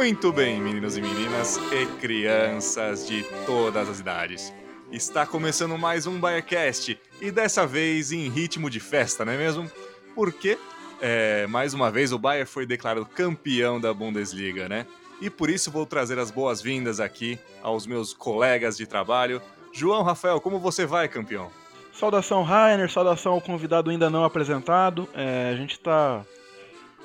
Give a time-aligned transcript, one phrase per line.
[0.00, 4.50] Muito bem, meninos e meninas e crianças de todas as idades.
[4.90, 9.70] Está começando mais um Bayercast e dessa vez em ritmo de festa, não é mesmo?
[10.14, 10.56] Porque,
[11.02, 14.86] é, mais uma vez, o Bayern foi declarado campeão da Bundesliga, né?
[15.20, 19.42] E por isso vou trazer as boas-vindas aqui aos meus colegas de trabalho.
[19.70, 21.50] João Rafael, como você vai, campeão?
[21.92, 25.06] Saudação, Rainer, saudação ao convidado ainda não apresentado.
[25.12, 26.24] É, a gente está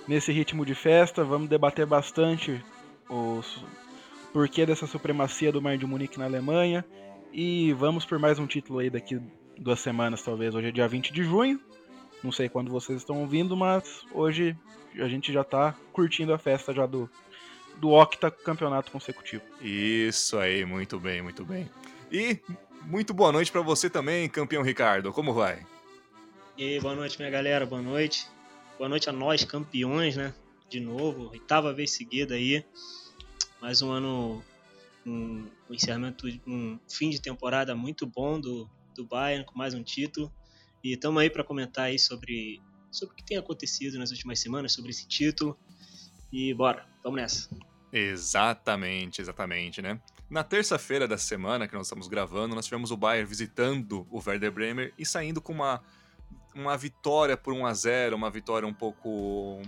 [0.07, 2.63] nesse ritmo de festa, vamos debater bastante
[3.09, 3.41] o
[4.33, 6.85] porquê dessa supremacia do Bayern de Munique na Alemanha
[7.31, 9.19] e vamos por mais um título aí daqui
[9.57, 10.53] duas semanas, talvez.
[10.55, 11.59] Hoje é dia 20 de junho.
[12.23, 14.57] Não sei quando vocês estão ouvindo, mas hoje
[14.97, 17.09] a gente já tá curtindo a festa já do,
[17.77, 19.43] do octa campeonato consecutivo.
[19.61, 21.69] Isso aí, muito bem, muito bem.
[22.11, 22.39] E
[22.83, 25.11] muito boa noite para você também, campeão Ricardo.
[25.11, 25.65] Como vai?
[26.57, 27.65] E aí, boa noite, minha galera.
[27.65, 28.27] Boa noite.
[28.77, 30.33] Boa noite a nós, campeões, né?
[30.69, 32.65] De novo, oitava vez seguida aí.
[33.61, 34.43] Mais um ano
[35.05, 39.83] um, um encerramento, um fim de temporada muito bom do, do Bayern, com mais um
[39.83, 40.31] título.
[40.83, 44.73] E estamos aí para comentar aí sobre, sobre o que tem acontecido nas últimas semanas,
[44.73, 45.57] sobre esse título.
[46.31, 47.49] E bora, vamos nessa.
[47.91, 50.01] Exatamente, exatamente, né?
[50.29, 54.51] Na terça-feira da semana que nós estamos gravando, nós tivemos o Bayern visitando o Werder
[54.51, 55.81] Bremer e saindo com uma,
[56.53, 59.61] uma vitória por 1 a 0 uma vitória um pouco.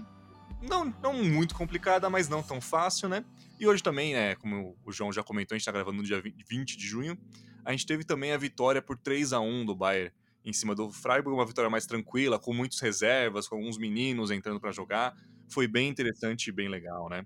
[0.62, 3.24] Não, não muito complicada, mas não tão fácil, né?
[3.60, 6.22] E hoje também, né, como o João já comentou, a gente está gravando no dia
[6.22, 7.18] 20 de junho,
[7.64, 10.12] a gente teve também a vitória por 3 a 1 do Bayern
[10.46, 14.62] em cima do Freiburg, uma vitória mais tranquila, com muitas reservas, com alguns meninos entrando
[14.62, 15.14] para jogar.
[15.50, 17.26] Foi bem interessante e bem legal, né?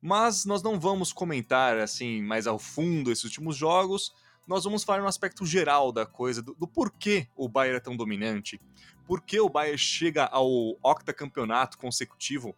[0.00, 4.14] Mas nós não vamos comentar assim mais ao fundo esses últimos jogos.
[4.46, 7.96] Nós vamos falar no aspecto geral da coisa, do, do porquê o Bayern é tão
[7.96, 8.58] dominante,
[9.06, 10.48] por que o Bayern chega ao
[10.82, 12.54] octacampeonato consecutivo.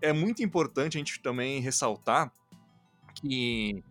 [0.00, 2.32] É muito importante a gente também ressaltar
[3.14, 3.82] que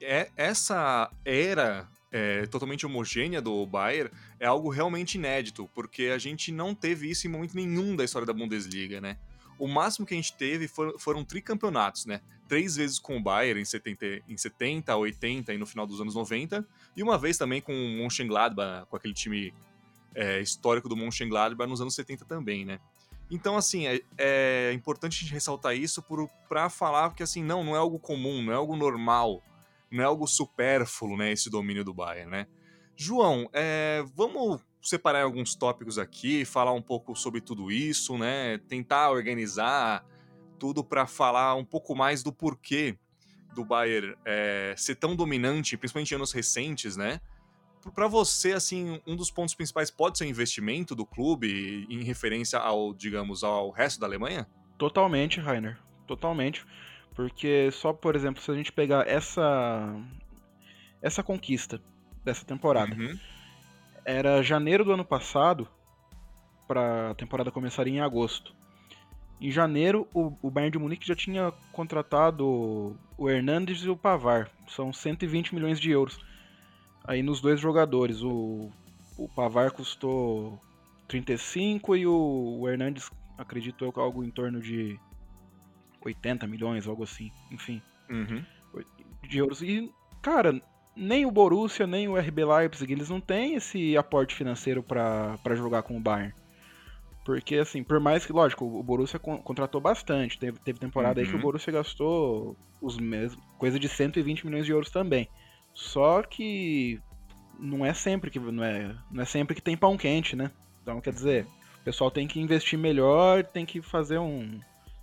[0.00, 6.52] é, essa era é, totalmente homogênea do Bayern é algo realmente inédito, porque a gente
[6.52, 9.18] não teve isso em momento nenhum da história da Bundesliga, né?
[9.58, 12.20] O máximo que a gente teve foram, foram tricampeonatos, né?
[12.46, 16.14] Três vezes com o Bayern em 70, em 70, 80 e no final dos anos
[16.14, 19.52] 90, e uma vez também com o Mönchengladbach, com aquele time
[20.14, 22.80] é, histórico do Mönchengladbach nos anos 70 também, né?
[23.30, 26.02] Então, assim, é, é importante a gente ressaltar isso
[26.48, 29.42] para falar que, assim, não, não é algo comum, não é algo normal,
[29.90, 32.46] não é algo supérfluo, né, esse domínio do Bayern, né?
[32.96, 38.58] João, é, vamos separar alguns tópicos aqui, falar um pouco sobre tudo isso, né?
[38.66, 40.04] Tentar organizar
[40.58, 42.98] tudo para falar um pouco mais do porquê
[43.54, 47.20] do Bayern é, ser tão dominante, principalmente em anos recentes, né?
[47.92, 52.58] Para você, assim, um dos pontos principais pode ser o investimento do clube em referência
[52.58, 54.46] ao, digamos, ao resto da Alemanha?
[54.76, 55.78] Totalmente, Rainer.
[56.06, 56.64] Totalmente.
[57.14, 59.94] Porque só, por exemplo, se a gente pegar essa
[61.02, 61.80] essa conquista
[62.24, 62.94] dessa temporada.
[62.94, 63.18] Uhum.
[64.04, 65.68] Era janeiro do ano passado,
[66.66, 68.54] para a temporada começaria em agosto.
[69.40, 74.50] Em janeiro, o, o Bayern de Munique já tinha contratado o Hernandes e o Pavar.
[74.66, 76.18] São 120 milhões de euros
[77.08, 78.22] aí nos dois jogadores.
[78.22, 78.70] O,
[79.16, 80.60] o Pavar custou
[81.08, 85.00] 35 e o, o Hernandes, acredito eu, algo em torno de
[86.04, 87.32] 80 milhões, algo assim.
[87.50, 87.82] Enfim.
[88.10, 88.44] Uhum.
[89.26, 89.62] De euros.
[89.62, 89.90] E,
[90.22, 90.60] cara,
[90.94, 95.82] nem o Borussia, nem o RB Leipzig, eles não têm esse aporte financeiro para jogar
[95.82, 96.34] com o Bayern.
[97.24, 100.38] Porque, assim, por mais que, lógico, o Borussia contratou bastante.
[100.38, 101.24] Teve, teve temporada uhum.
[101.24, 101.42] aí que o uhum.
[101.42, 105.28] Borussia gastou os mesmos, coisa de 120 milhões de euros também.
[105.74, 107.00] Só que
[107.58, 110.50] não é sempre que não é, não é sempre que tem pão quente, né?
[110.82, 111.46] Então, quer dizer,
[111.80, 114.60] o pessoal tem que investir melhor, tem que fazer um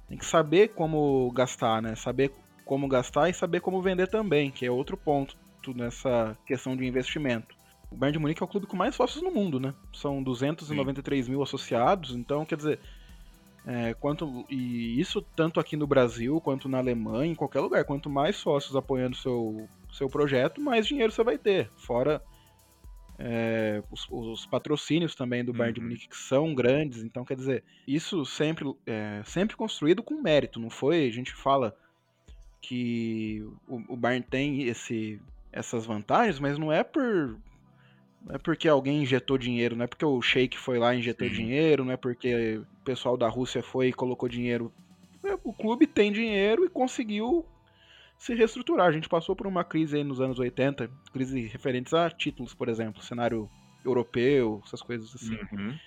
[0.08, 1.96] tem que saber como gastar, né?
[1.96, 2.32] Saber
[2.64, 5.36] como gastar e saber como vender também, que é outro ponto
[5.76, 7.56] nessa questão de investimento.
[7.92, 9.74] O Bayern de Munique é o clube com mais sócios no mundo, né?
[9.94, 11.32] São 293 Sim.
[11.32, 12.80] mil associados, então quer dizer,
[13.66, 18.10] é, quanto e isso tanto aqui no Brasil quanto na Alemanha, em qualquer lugar, quanto
[18.10, 21.72] mais sócios apoiando seu seu projeto, mais dinheiro você vai ter.
[21.78, 22.22] Fora
[23.18, 25.74] é, os, os, patrocínios também do Bayern uhum.
[25.74, 30.60] de Munique que são grandes, então quer dizer, isso sempre, é, sempre construído com mérito,
[30.60, 31.08] não foi?
[31.08, 31.76] A gente fala
[32.62, 35.22] que o, o Bayern tem esse,
[35.52, 37.38] essas vantagens, mas não é por
[38.26, 41.28] não é porque alguém injetou dinheiro, não é porque o Sheik foi lá e injetou
[41.28, 41.36] Sim.
[41.36, 44.74] dinheiro, não é porque o pessoal da Rússia foi e colocou dinheiro.
[45.24, 47.46] É, o clube tem dinheiro e conseguiu
[48.26, 48.88] se reestruturar.
[48.88, 52.68] A gente passou por uma crise aí nos anos 80, crise referentes a títulos, por
[52.68, 53.48] exemplo, cenário
[53.86, 55.38] europeu, essas coisas assim.
[55.52, 55.78] Uhum.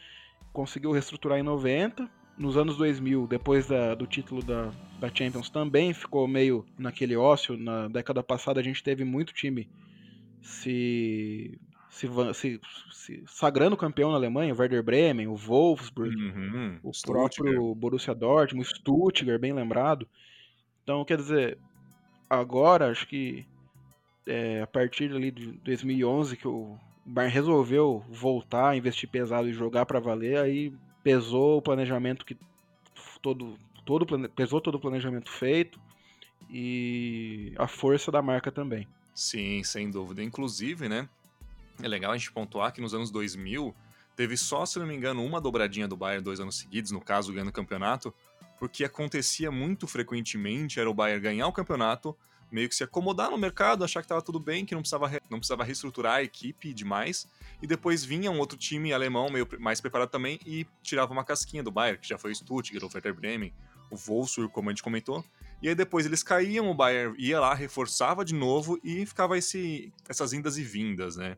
[0.53, 2.09] Conseguiu reestruturar em 90
[2.39, 4.71] nos anos 2000, depois da, do título da,
[5.01, 7.57] da Champions, também ficou meio naquele ócio.
[7.57, 9.69] Na década passada a gente teve muito time
[10.41, 11.59] se,
[11.91, 12.61] se, se,
[12.93, 18.65] se sagrando campeão na Alemanha, o Werder Bremen, o Wolfsburg, uhum, o próprio Borussia Dortmund,
[18.65, 20.07] o Stuttgart, bem lembrado.
[20.85, 21.59] Então, quer dizer,
[22.29, 23.47] agora acho que
[24.27, 29.87] é, a partir ali de 2011 que o Bayern resolveu voltar, investir pesado e jogar
[29.87, 30.73] para valer, aí
[31.03, 32.37] pesou o planejamento que
[33.23, 35.81] todo todo pesou todo o planejamento feito
[36.51, 38.87] e a força da marca também.
[39.15, 40.23] Sim, sem dúvida.
[40.23, 41.09] Inclusive, né?
[41.83, 43.75] É legal a gente pontuar que nos anos 2000
[44.15, 47.33] teve só, se não me engano, uma dobradinha do Bayern dois anos seguidos, no caso,
[47.33, 48.13] ganhando o campeonato,
[48.59, 52.17] porque acontecia muito frequentemente era o Bayern ganhar o campeonato,
[52.51, 55.39] meio que se acomodar no mercado, achar que estava tudo bem, que não precisava, não
[55.39, 57.29] precisava reestruturar a equipe demais,
[57.63, 61.63] e depois vinha um outro time alemão meio mais preparado também e tirava uma casquinha
[61.63, 63.53] do Bayern, que já foi o Stuttgart, o Werder Bremen,
[63.91, 65.25] o Wolfsburg, como a gente comentou,
[65.61, 69.93] e aí depois eles caíam, o Bayern ia lá, reforçava de novo e ficava esse,
[70.09, 71.37] essas indas e vindas, né?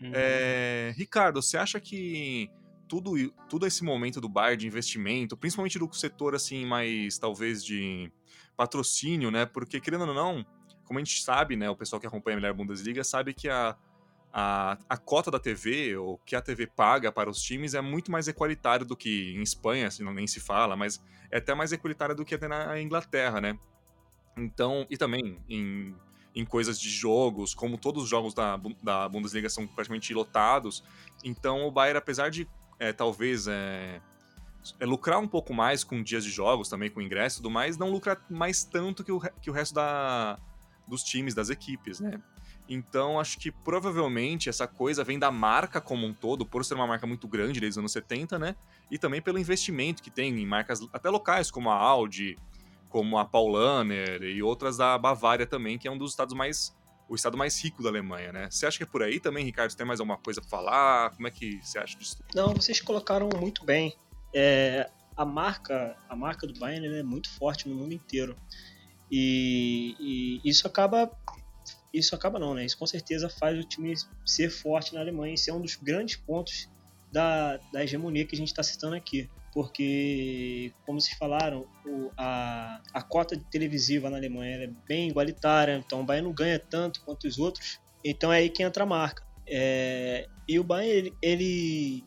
[0.00, 0.10] Uhum.
[0.12, 2.50] É, Ricardo, você acha que
[2.88, 8.10] tudo, tudo esse momento do Bayern de investimento, principalmente do setor assim mais talvez de
[8.56, 9.46] patrocínio, né?
[9.46, 10.44] Porque querendo ou não,
[10.84, 13.76] como a gente sabe, né, o pessoal que acompanha a melhor Bundesliga sabe que a,
[14.32, 18.10] a, a cota da TV, ou que a TV paga para os times, é muito
[18.10, 21.72] mais equalitário do que em Espanha, assim, não nem se fala, mas é até mais
[21.72, 23.58] equalitário do que até na Inglaterra, né?
[24.36, 25.94] Então, e também em,
[26.34, 30.82] em coisas de jogos, como todos os jogos da, da Bundesliga são praticamente lotados,
[31.22, 32.48] então o Bayern, apesar de
[32.78, 34.00] é, talvez é,
[34.78, 37.76] é, lucrar um pouco mais com dias de jogos, também com ingresso e tudo mais,
[37.76, 40.38] não lucra mais tanto que o, que o resto da,
[40.86, 42.20] dos times, das equipes, né?
[42.66, 46.86] Então, acho que provavelmente essa coisa vem da marca como um todo, por ser uma
[46.86, 48.56] marca muito grande desde os anos 70, né?
[48.90, 52.38] E também pelo investimento que tem em marcas até locais, como a Audi,
[52.88, 56.74] como a Paulaner e outras da Bavária também, que é um dos estados mais.
[57.08, 58.48] O estado mais rico da Alemanha, né?
[58.50, 59.70] Você acha que é por aí também, Ricardo?
[59.70, 61.10] Você tem mais alguma coisa para falar?
[61.10, 62.18] Como é que você acha disso?
[62.34, 63.96] Não, vocês colocaram muito bem.
[64.32, 68.36] É, a marca a marca do Bayern é muito forte no mundo inteiro.
[69.10, 71.10] E, e, isso acaba
[71.92, 72.64] isso acaba não, né?
[72.64, 76.16] Isso com certeza faz o time ser forte na Alemanha e ser um dos grandes
[76.16, 76.68] pontos
[77.12, 79.30] da, da hegemonia que a gente está citando aqui.
[79.54, 86.00] Porque, como vocês falaram, o, a, a cota televisiva na Alemanha é bem igualitária, então
[86.00, 89.24] o Bayern não ganha tanto quanto os outros, então é aí que entra a marca.
[89.46, 92.04] É, e o Bayern, ele, ele,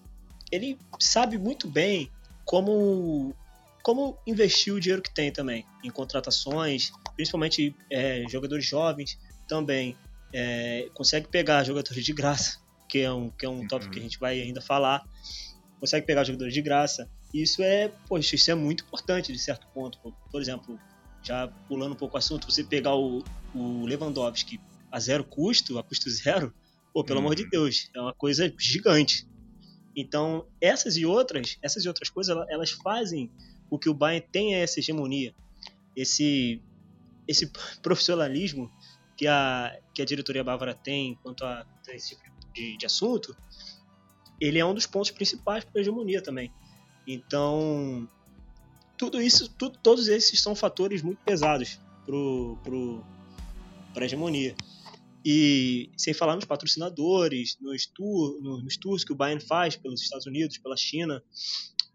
[0.52, 2.12] ele sabe muito bem
[2.44, 3.34] como
[3.82, 9.18] como investir o dinheiro que tem também em contratações, principalmente é, jogadores jovens
[9.48, 9.96] também
[10.34, 12.60] é, consegue pegar jogadores de graça,
[12.90, 13.68] que é um, que é um uhum.
[13.68, 15.04] tópico que a gente vai ainda falar,
[15.80, 17.10] consegue pegar jogadores de graça.
[17.34, 20.00] Isso é, poxa, isso é muito importante de certo ponto.
[20.32, 20.80] Por exemplo,
[21.24, 24.60] já pulando um pouco o assunto, você pegar o, o Lewandowski
[24.92, 26.54] a zero custo, a custo zero,
[26.94, 27.26] pô, pelo uhum.
[27.26, 27.50] amor de uhum.
[27.50, 29.28] Deus, é uma coisa gigante.
[29.96, 33.32] Então, essas e outras, essas e outras coisas, elas fazem
[33.70, 35.34] o que o Bayern tenha essa hegemonia,
[35.96, 36.62] esse
[37.28, 38.72] esse profissionalismo
[39.18, 43.36] que a, que a diretoria bávara tem quanto a esse tipo de, de assunto,
[44.40, 46.54] ele é um dos pontos principais para a hegemonia também.
[47.08, 48.08] Então,
[48.98, 52.16] tudo isso, tudo, todos esses são fatores muito pesados para
[52.64, 53.04] pro,
[53.96, 54.56] a hegemonia.
[55.26, 60.26] E sem falar nos patrocinadores, nos, tour, nos tours que o Bayern faz pelos Estados
[60.26, 61.24] Unidos, pela China.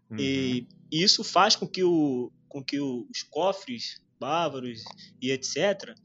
[0.09, 0.17] Uhum.
[0.19, 4.83] E, e, isso faz com que, o, com que os cofres bávaros
[5.21, 5.95] e etc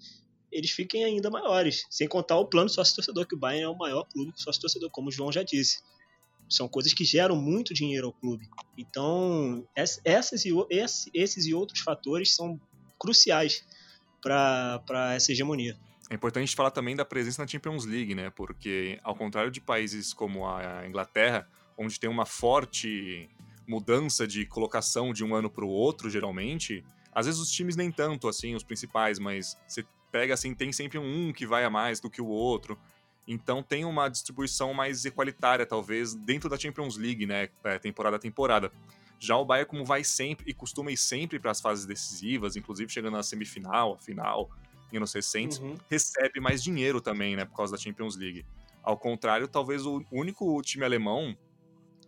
[0.50, 1.86] eles fiquem ainda maiores.
[1.90, 5.12] Sem contar o plano sócio-torcedor, que o Bayern é o maior clube sócio-torcedor, como o
[5.12, 5.80] João já disse.
[6.48, 8.48] São coisas que geram muito dinheiro ao clube.
[8.76, 10.50] Então, essas e,
[11.14, 12.60] esses e outros fatores são
[12.98, 13.64] cruciais
[14.22, 15.78] para essa hegemonia.
[16.10, 18.30] É importante falar também da presença na Champions League, né?
[18.30, 23.28] Porque, ao contrário de países como a Inglaterra, onde tem uma forte
[23.66, 27.92] mudança de colocação de um ano para o outro, geralmente, às vezes os times nem
[27.92, 32.00] tanto, assim, os principais, mas você pega assim, tem sempre um que vai a mais
[32.00, 32.78] do que o outro.
[33.28, 37.50] Então tem uma distribuição mais equalitária, talvez, dentro da Champions League, né?
[37.62, 38.72] É, temporada a temporada.
[39.20, 42.90] Já o Bayern, como vai sempre e costuma ir sempre para as fases decisivas, inclusive
[42.90, 44.48] chegando na semifinal, a final,
[44.90, 45.76] em anos recentes, uhum.
[45.90, 47.44] recebe mais dinheiro também, né?
[47.44, 48.46] Por causa da Champions League.
[48.82, 51.36] Ao contrário, talvez o único time alemão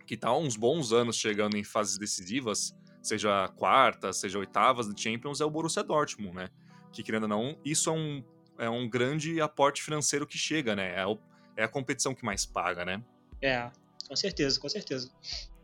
[0.07, 4.99] que está há uns bons anos chegando em fases decisivas, seja quartas, seja oitavas de
[4.99, 6.49] Champions, é o Borussia Dortmund, né?
[6.91, 8.23] que, querendo ou não, isso é um,
[8.61, 10.93] é um grande aporte financeiro que chega, né?
[10.95, 11.17] É, o,
[11.57, 13.03] é a competição que mais paga, né?
[13.41, 13.69] É,
[14.07, 15.11] com certeza, com certeza.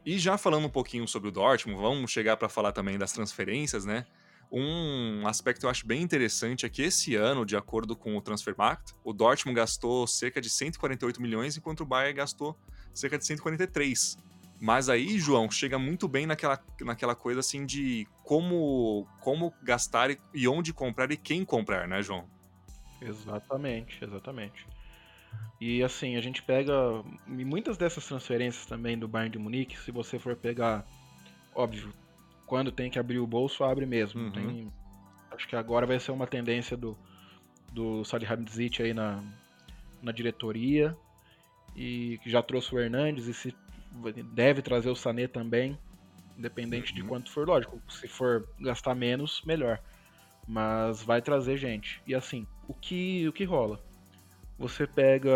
[0.04, 3.86] E já falando um pouquinho sobre o Dortmund, vamos chegar para falar também das transferências,
[3.86, 4.06] né?
[4.52, 8.22] Um aspecto que eu acho bem interessante é que esse ano, de acordo com o
[8.22, 12.58] Transfermarkt, o Dortmund gastou cerca de 148 milhões, enquanto o Bayern gastou
[12.94, 14.18] cerca de 143.
[14.60, 20.48] Mas aí, João, chega muito bem naquela, naquela coisa assim de como, como gastar e
[20.48, 22.37] onde comprar e quem comprar, né, João?
[23.02, 24.66] Exatamente, exatamente.
[25.60, 26.74] E assim, a gente pega
[27.26, 30.86] muitas dessas transferências também do Bayern de Munique, se você for pegar,
[31.54, 31.94] óbvio,
[32.46, 34.22] quando tem que abrir o bolso, abre mesmo.
[34.22, 34.32] Uhum.
[34.32, 34.74] Tem,
[35.32, 36.98] acho que agora vai ser uma tendência do,
[37.72, 39.24] do Salihamidzic aí na,
[40.02, 40.96] na diretoria,
[41.76, 43.56] e que já trouxe o Hernandes, e se
[44.34, 45.78] deve trazer o Sané também,
[46.38, 47.02] independente uhum.
[47.02, 49.80] de quanto for, lógico, se for gastar menos, melhor.
[50.48, 52.02] Mas vai trazer gente.
[52.08, 53.80] E assim, o que, o que rola?
[54.58, 55.30] Você pega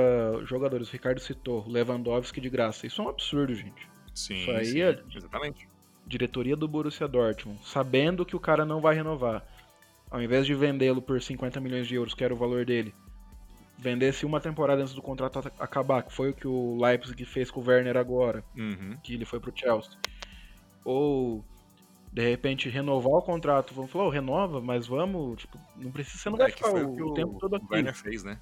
[0.45, 2.87] jogadores, o Ricardo citou, Lewandowski de graça.
[2.87, 3.87] Isso é um absurdo, gente.
[4.15, 5.67] Sim, Isso aí sim, é exatamente
[6.05, 9.45] diretoria do Borussia Dortmund, sabendo que o cara não vai renovar,
[10.09, 12.93] ao invés de vendê-lo por 50 milhões de euros, que era o valor dele,
[13.77, 17.61] vendesse uma temporada antes do contrato acabar, que foi o que o Leipzig fez com
[17.61, 18.97] o Werner agora, uhum.
[19.01, 19.97] que ele foi pro Chelsea.
[20.83, 21.43] Ou
[22.11, 26.29] de repente renovar o contrato, vamos falar, oh, renova, mas vamos, tipo, não precisa, você
[26.29, 27.65] não é, vai ficar o, o, tempo todo aqui.
[27.65, 28.39] O Werner fez, né?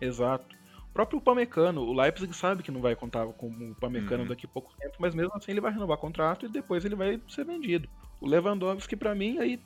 [0.00, 0.56] Exato.
[0.90, 4.28] O próprio Pamecano, o Leipzig sabe que não vai contar com o Pamecano uhum.
[4.28, 7.20] daqui a pouco tempo, mas mesmo assim ele vai renovar contrato e depois ele vai
[7.28, 7.88] ser vendido.
[8.20, 9.60] O Lewandowski, para mim, aí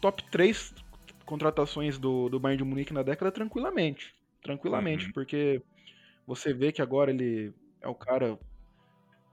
[0.00, 0.74] top 3
[1.24, 4.14] contratações do, do Bayern de Munique na década tranquilamente.
[4.42, 5.12] Tranquilamente, uhum.
[5.12, 5.62] porque
[6.26, 8.38] você vê que agora ele é o cara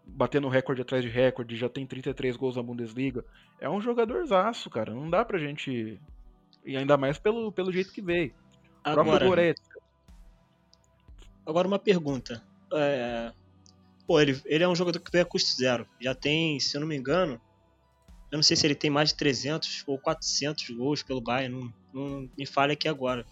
[0.06, 3.24] batendo recorde atrás de recorde, já tem 33 gols na Bundesliga.
[3.60, 4.94] É um jogador zaço, cara.
[4.94, 6.00] Não dá pra gente.
[6.66, 8.34] E ainda mais pelo, pelo jeito que veio.
[8.84, 9.74] Agora, Goretzka
[11.46, 12.44] Agora uma pergunta.
[12.74, 13.32] É...
[14.08, 15.88] Pô, ele, ele é um jogador que veio a custo zero.
[16.00, 17.40] Já tem, se eu não me engano,
[18.32, 21.74] eu não sei se ele tem mais de 300 ou 400 gols pelo Bayern, não,
[21.94, 23.26] não me fale aqui agora.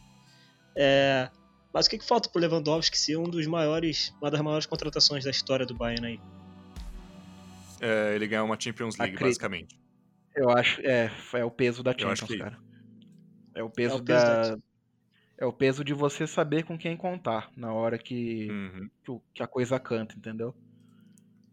[0.75, 1.29] É...
[1.73, 5.23] Mas o que, que falta pro Lewandowski ser um dos maiores, uma das maiores contratações
[5.23, 6.19] da história do Bayern aí?
[7.81, 9.39] É, ele ganhar uma Champions League, Acredito.
[9.39, 9.79] basicamente.
[10.35, 12.37] Eu acho, é, é o peso da Champions, que...
[12.37, 12.57] cara.
[13.53, 14.57] É o peso, é o peso da, da,
[15.37, 19.19] é o peso de você saber com quem contar na hora que, uhum.
[19.33, 20.55] que, a coisa canta, entendeu?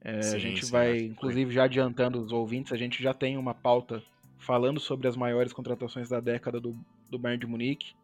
[0.03, 3.37] É, sim, a gente sim, vai, inclusive, já adiantando os ouvintes, a gente já tem
[3.37, 4.03] uma pauta
[4.39, 6.79] falando sobre as maiores contratações da década do,
[7.11, 7.95] do Bayern de Munique.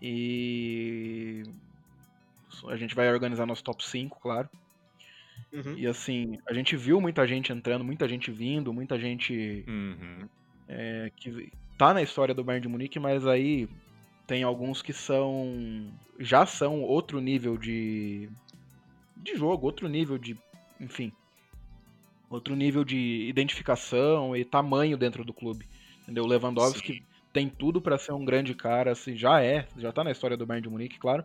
[0.00, 1.42] E
[2.68, 4.48] a gente vai organizar nosso top 5, claro.
[5.52, 5.74] Uhum.
[5.76, 10.28] E assim, a gente viu muita gente entrando, muita gente vindo, muita gente uhum.
[10.68, 13.68] é, que tá na história do Bayern de Munique, mas aí
[14.26, 15.90] tem alguns que são.
[16.18, 18.28] já são outro nível de.
[19.16, 20.36] de jogo, outro nível de.
[20.78, 21.10] enfim.
[22.28, 25.66] Outro nível de identificação e tamanho dentro do clube.
[26.02, 26.24] Entendeu?
[26.24, 27.02] O Lewandowski Sim.
[27.32, 30.44] tem tudo para ser um grande cara, assim, já é, já tá na história do
[30.44, 31.24] Bayern de Munique, claro.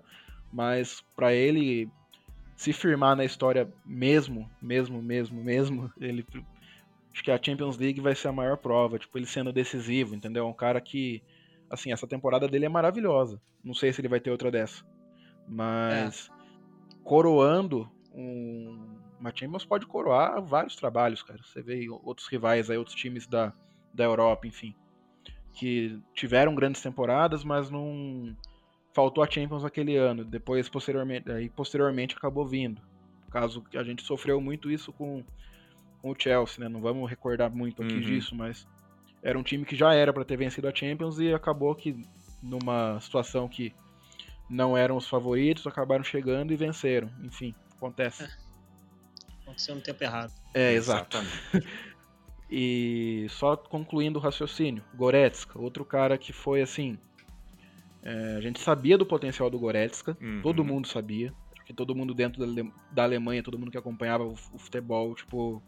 [0.51, 1.89] Mas para ele
[2.63, 6.25] se firmar na história mesmo, mesmo, mesmo, mesmo, ele
[7.11, 10.47] acho que a Champions League vai ser a maior prova, tipo, ele sendo decisivo, entendeu?
[10.47, 11.21] Um cara que
[11.69, 13.41] assim, essa temporada dele é maravilhosa.
[13.61, 14.85] Não sei se ele vai ter outra dessa.
[15.45, 16.95] Mas é.
[17.03, 21.41] coroando um, uma Champions pode coroar vários trabalhos, cara.
[21.43, 23.51] Você vê outros rivais aí, outros times da,
[23.93, 24.73] da Europa, enfim,
[25.51, 28.37] que tiveram grandes temporadas, mas não
[28.93, 30.23] faltou a Champions aquele ano.
[30.23, 32.81] Depois, posteriormente, aí posteriormente acabou vindo.
[33.31, 35.23] Caso que a gente sofreu muito isso com,
[36.01, 36.69] com o Chelsea, né?
[36.69, 38.01] Não vamos recordar muito aqui uhum.
[38.01, 38.67] disso, mas
[39.21, 42.05] era um time que já era para ter vencido a Champions e acabou que
[42.41, 43.73] numa situação que
[44.49, 47.09] não eram os favoritos, acabaram chegando e venceram.
[47.23, 48.23] Enfim, acontece.
[48.23, 48.29] É.
[49.43, 50.31] Aconteceu no tempo errado.
[50.53, 51.17] É, exato.
[52.49, 56.99] e só concluindo o raciocínio, Goretzka, outro cara que foi assim.
[58.03, 60.41] É, a gente sabia do potencial do Goretzka, uhum.
[60.41, 61.33] todo mundo sabia.
[61.53, 65.15] Acho que todo mundo dentro da, da Alemanha, todo mundo que acompanhava o, o futebol,
[65.15, 65.63] tipo,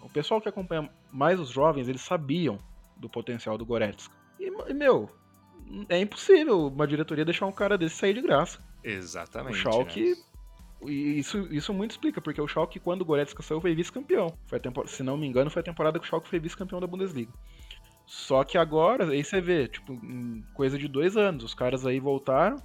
[0.00, 2.58] o pessoal que acompanha mais os jovens, eles sabiam
[2.96, 4.14] do potencial do Goretzka.
[4.38, 5.10] E, meu,
[5.88, 8.60] é impossível uma diretoria deixar um cara desse sair de graça.
[8.82, 9.54] Exatamente.
[9.54, 10.10] O Schalke...
[10.10, 10.16] Né?
[10.86, 14.36] Isso, isso muito explica, porque o Schalke, quando o Goretzka saiu, foi vice-campeão.
[14.86, 17.32] Se não me engano, foi a temporada que o Schalke foi vice-campeão da Bundesliga.
[18.06, 19.98] Só que agora, aí você vê, tipo,
[20.52, 22.56] coisa de dois anos, os caras aí voltaram,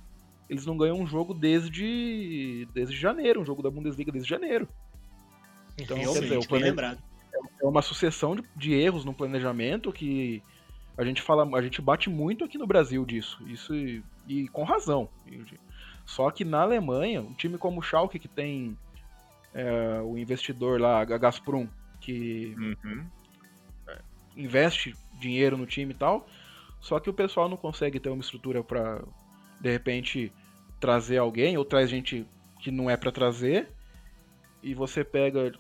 [0.50, 4.68] eles não ganham um jogo desde, desde janeiro, um jogo da Bundesliga desde janeiro.
[5.78, 6.64] Então, Realmente, quer dizer, o, plane...
[6.66, 7.10] lembrado
[7.62, 10.42] é uma sucessão de, de, erros no planejamento que
[10.98, 13.42] a gente fala, a gente bate muito aqui no Brasil disso.
[13.48, 15.10] Isso e, e com razão.
[16.06, 18.78] Só que na Alemanha, um time como o Schalke que tem
[19.54, 21.68] é, o investidor lá, a Gazprom,
[22.02, 23.06] que uhum.
[24.36, 26.28] investe dinheiro no time e tal,
[26.80, 29.04] só que o pessoal não consegue ter uma estrutura para
[29.60, 30.32] de repente
[30.80, 32.26] trazer alguém ou traz gente
[32.62, 33.70] que não é para trazer
[34.62, 35.52] e você pega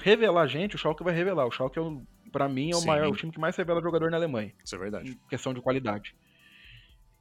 [0.00, 1.46] revelar gente, o Schalke vai revelar.
[1.46, 1.82] O Schalke é
[2.30, 2.86] para mim é o Sim.
[2.86, 4.52] maior, o time que mais revela jogador na Alemanha.
[4.64, 5.10] Isso é verdade.
[5.10, 6.14] Em questão de qualidade.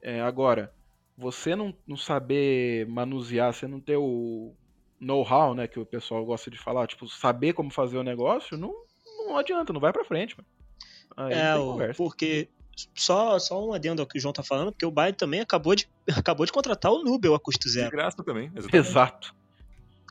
[0.01, 0.73] É, agora,
[1.17, 4.53] você não, não saber manusear, você não ter o
[4.99, 8.73] know-how, né, que o pessoal gosta de falar, tipo, saber como fazer o negócio, não,
[9.27, 10.47] não adianta, não vai para frente, mano.
[11.15, 12.47] Aí é, porque
[12.95, 15.75] só, só um adendo ao que o João tá falando, porque o Bayern também acabou
[15.75, 17.89] de, acabou de contratar o Nubel a custo zero.
[17.89, 18.75] De graça também, exatamente.
[18.75, 19.35] Exato.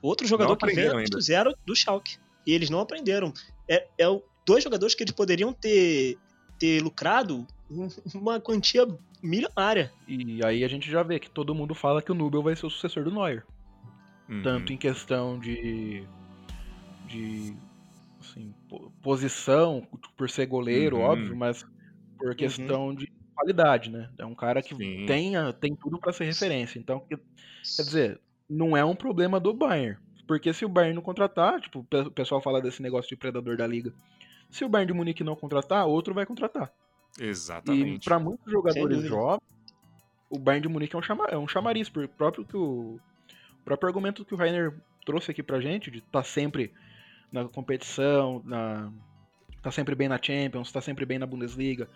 [0.02, 1.20] Outro jogador que veio a custo ainda.
[1.20, 2.16] zero do Schalke.
[2.46, 3.32] E eles não aprenderam.
[3.68, 6.18] É, é dois jogadores que eles poderiam ter,
[6.58, 7.46] ter lucrado
[8.14, 8.86] uma quantia
[9.22, 9.92] milionária.
[10.06, 12.66] E aí a gente já vê que todo mundo fala que o Nubel vai ser
[12.66, 13.44] o sucessor do Neuer.
[14.28, 14.42] Uhum.
[14.42, 16.04] Tanto em questão de.
[17.06, 17.54] de.
[18.22, 18.54] Assim,
[19.02, 19.86] posição,
[20.16, 21.02] por ser goleiro, uhum.
[21.02, 21.66] óbvio, mas
[22.16, 22.36] por uhum.
[22.36, 22.94] questão uhum.
[22.94, 24.08] de qualidade, né?
[24.16, 24.76] É um cara que
[25.06, 26.78] tem, tem tudo para ser referência.
[26.78, 27.18] Então, quer
[27.82, 29.98] dizer, não é um problema do Bayern.
[30.26, 33.66] Porque se o Bayern não contratar, tipo, o pessoal fala desse negócio de predador da
[33.66, 33.92] liga.
[34.48, 36.72] Se o Bayern de Munique não contratar, outro vai contratar.
[37.18, 38.04] Exatamente.
[38.04, 39.42] E para muitos jogadores jovens,
[40.30, 43.00] o Bayern de Munique é um, chama, é um chamariz, por próprio que o,
[43.60, 44.72] o próprio argumento que o Rainer
[45.04, 46.72] trouxe aqui pra gente, de estar tá sempre
[47.32, 48.92] na competição, na,
[49.62, 51.88] tá sempre bem na Champions, tá sempre bem na Bundesliga.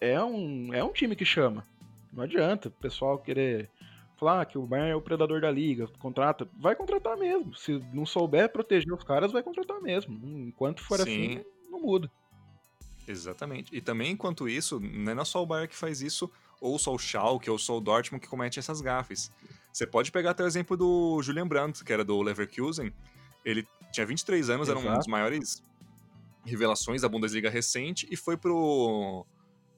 [0.00, 1.66] É um, é um time que chama.
[2.12, 3.68] Não adianta o pessoal querer
[4.16, 7.54] falar que o Bayern é o predador da liga, contrata, vai contratar mesmo.
[7.54, 10.18] Se não souber proteger os caras, vai contratar mesmo.
[10.48, 11.02] Enquanto for Sim.
[11.02, 12.10] assim, não muda.
[13.06, 13.76] Exatamente.
[13.76, 16.98] E também, enquanto isso, não é só o Bayern que faz isso, ou só o
[16.98, 19.30] Schalke, ou só o Dortmund que comete essas gafes.
[19.72, 22.92] Você pode pegar até o exemplo do Julian Brandt, que era do Leverkusen.
[23.44, 24.84] Ele tinha 23 anos, Exato.
[24.84, 25.62] era um dos maiores
[26.44, 29.26] revelações da Bundesliga recente, e foi pro,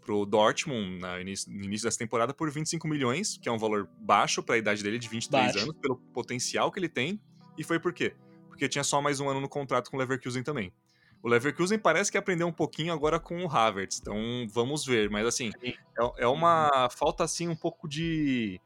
[0.00, 3.88] pro Dortmund no início, no início dessa temporada por 25 milhões, que é um valor
[3.98, 5.58] baixo para a idade dele de 23 baixo.
[5.64, 7.20] anos, pelo potencial que ele tem.
[7.58, 8.14] E foi por quê?
[8.48, 10.72] Porque tinha só mais um ano no contrato com o Leverkusen também.
[11.22, 14.16] O Leverkusen parece que aprendeu um pouquinho agora com o Havertz, então
[14.48, 15.10] vamos ver.
[15.10, 15.74] Mas assim, é,
[16.18, 18.60] é uma falta assim um pouco de.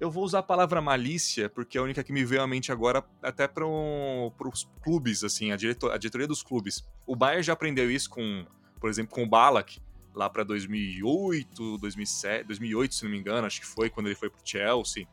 [0.00, 2.72] Eu vou usar a palavra malícia, porque é a única que me veio à mente
[2.72, 6.82] agora, até para os clubes, assim, a, diretor, a diretoria dos clubes.
[7.06, 8.46] O Bayern já aprendeu isso com,
[8.80, 9.78] por exemplo, com o Balak,
[10.14, 14.30] lá para 2008, 2007, 2008, se não me engano, acho que foi quando ele foi
[14.30, 15.06] pro Chelsea.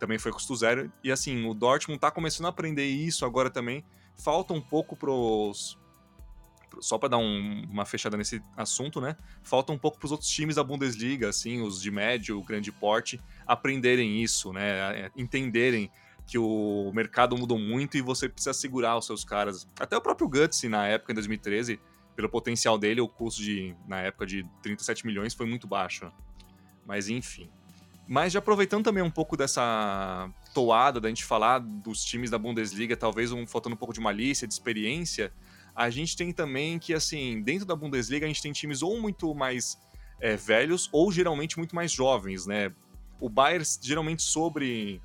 [0.00, 0.92] Também foi custo zero.
[1.04, 3.84] E assim, o Dortmund tá começando a aprender isso agora também.
[4.16, 5.78] Falta um pouco pros,
[6.80, 9.16] só para dar um, uma fechada nesse assunto, né?
[9.42, 13.20] Falta um pouco para os outros times da Bundesliga, assim, os de médio, grande porte,
[13.46, 15.10] aprenderem isso, né?
[15.16, 15.90] Entenderem
[16.26, 19.68] que o mercado mudou muito e você precisa segurar os seus caras.
[19.78, 21.80] Até o próprio Guts, na época, em 2013,
[22.14, 26.10] pelo potencial dele, o custo de, na época, de 37 milhões foi muito baixo.
[26.86, 27.50] Mas enfim.
[28.06, 32.96] Mas já aproveitando também um pouco dessa toada da gente falar dos times da Bundesliga,
[32.96, 35.32] talvez um, faltando um pouco de malícia, de experiência,
[35.74, 39.34] a gente tem também que, assim, dentro da Bundesliga, a gente tem times ou muito
[39.34, 39.78] mais
[40.20, 42.72] é, velhos ou geralmente muito mais jovens, né?
[43.20, 45.00] O Bayern geralmente sobre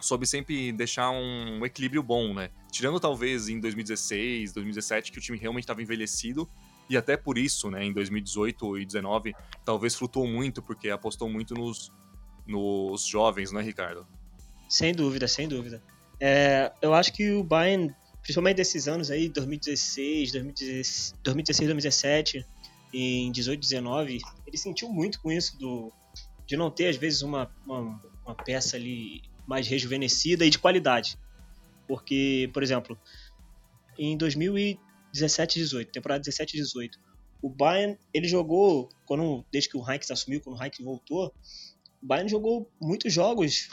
[0.00, 2.50] soube sempre deixar um equilíbrio bom, né?
[2.70, 6.48] Tirando talvez em 2016, 2017, que o time realmente estava envelhecido,
[6.90, 11.54] e até por isso, né, em 2018 e 2019, talvez flutuou muito, porque apostou muito
[11.54, 11.92] nos,
[12.46, 14.06] nos jovens, né, Ricardo?
[14.68, 15.82] Sem dúvida, sem dúvida.
[16.18, 22.46] É, eu acho que o Bayern principalmente desses anos aí, 2016, 2016, 2017,
[22.94, 25.92] em 18, 19, ele sentiu muito com isso do
[26.46, 31.18] de não ter às vezes uma, uma, uma peça ali mais rejuvenescida e de qualidade.
[31.86, 32.98] Porque, por exemplo,
[33.98, 36.98] em 2017 18, temporada 17 18,
[37.40, 41.34] o Bayern, ele jogou quando desde que o Heinz assumiu, quando o Heinz voltou,
[42.02, 43.68] o Bayern jogou muitos jogos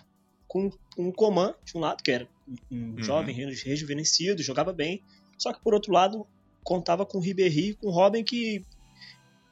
[0.48, 2.28] com, com o Coman de um lado, que era
[2.72, 3.04] um uhum.
[3.04, 5.04] jovem rejuvenescido, jogava bem.
[5.38, 6.28] Só que por outro lado,
[6.64, 8.64] contava com o Ribéry e com o Robin que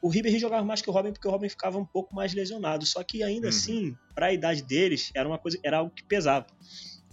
[0.02, 2.86] o Ribéry jogava mais que o Robin porque o Robin ficava um pouco mais lesionado.
[2.86, 3.50] Só que ainda uhum.
[3.50, 6.48] assim, para a idade deles, era uma coisa, era algo que pesava.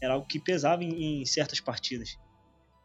[0.01, 2.19] Era algo que pesava em, em certas partidas.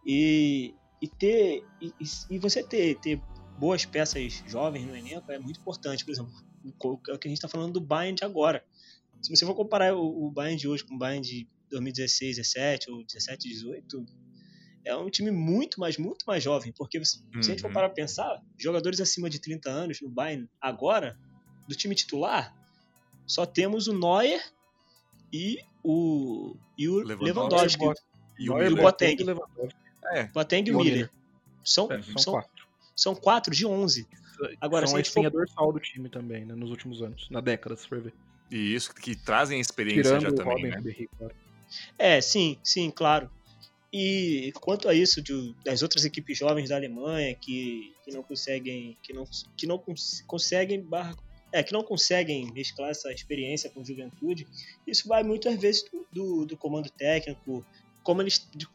[0.06, 1.94] E, e ter e,
[2.30, 3.22] e, você ter, ter
[3.58, 6.06] boas peças jovens no elenco é muito importante.
[6.06, 6.32] Por exemplo,
[6.82, 8.64] o que a gente está falando do Bayern de agora.
[9.22, 12.92] Se você for comparar o, o Bayern de hoje com o Bayern de 2016, 17
[12.92, 14.06] ou 17, 18,
[14.86, 16.72] é um time muito mais, muito mais jovem.
[16.72, 17.42] Porque se, uhum.
[17.42, 17.74] se a gente for uhum.
[17.74, 21.18] parar pra pensar, jogadores acima de 30 anos no Bayern agora,
[21.68, 22.56] do time titular,
[23.26, 24.42] só temos o Neuer
[25.32, 27.80] e o, e o Lewandowski.
[27.80, 28.06] Lewandowski.
[28.40, 29.18] e o, e o Boateng.
[30.14, 30.24] É.
[30.28, 31.12] Boateng e o Miller.
[31.64, 32.68] São, é, são, são, quatro.
[32.96, 34.08] São quatro de onze.
[34.62, 35.40] Agora, são a espinha for...
[35.40, 38.14] dorsal do time também, né, nos últimos anos, na década, se for ver.
[38.50, 41.08] E isso, que trazem a experiência Tirando já também, Robin, né?
[41.18, 41.36] Claro.
[41.98, 43.30] É, sim, sim, claro.
[43.92, 48.96] E quanto a isso de, das outras equipes jovens da Alemanha que, que não conseguem
[49.02, 49.28] que não,
[49.58, 50.88] que não cons conseguem
[51.52, 54.48] é, que não conseguem mesclar essa experiência com juventude,
[54.86, 57.66] isso vai muito às vezes do, do, do comando técnico,
[58.04, 58.68] como eles de,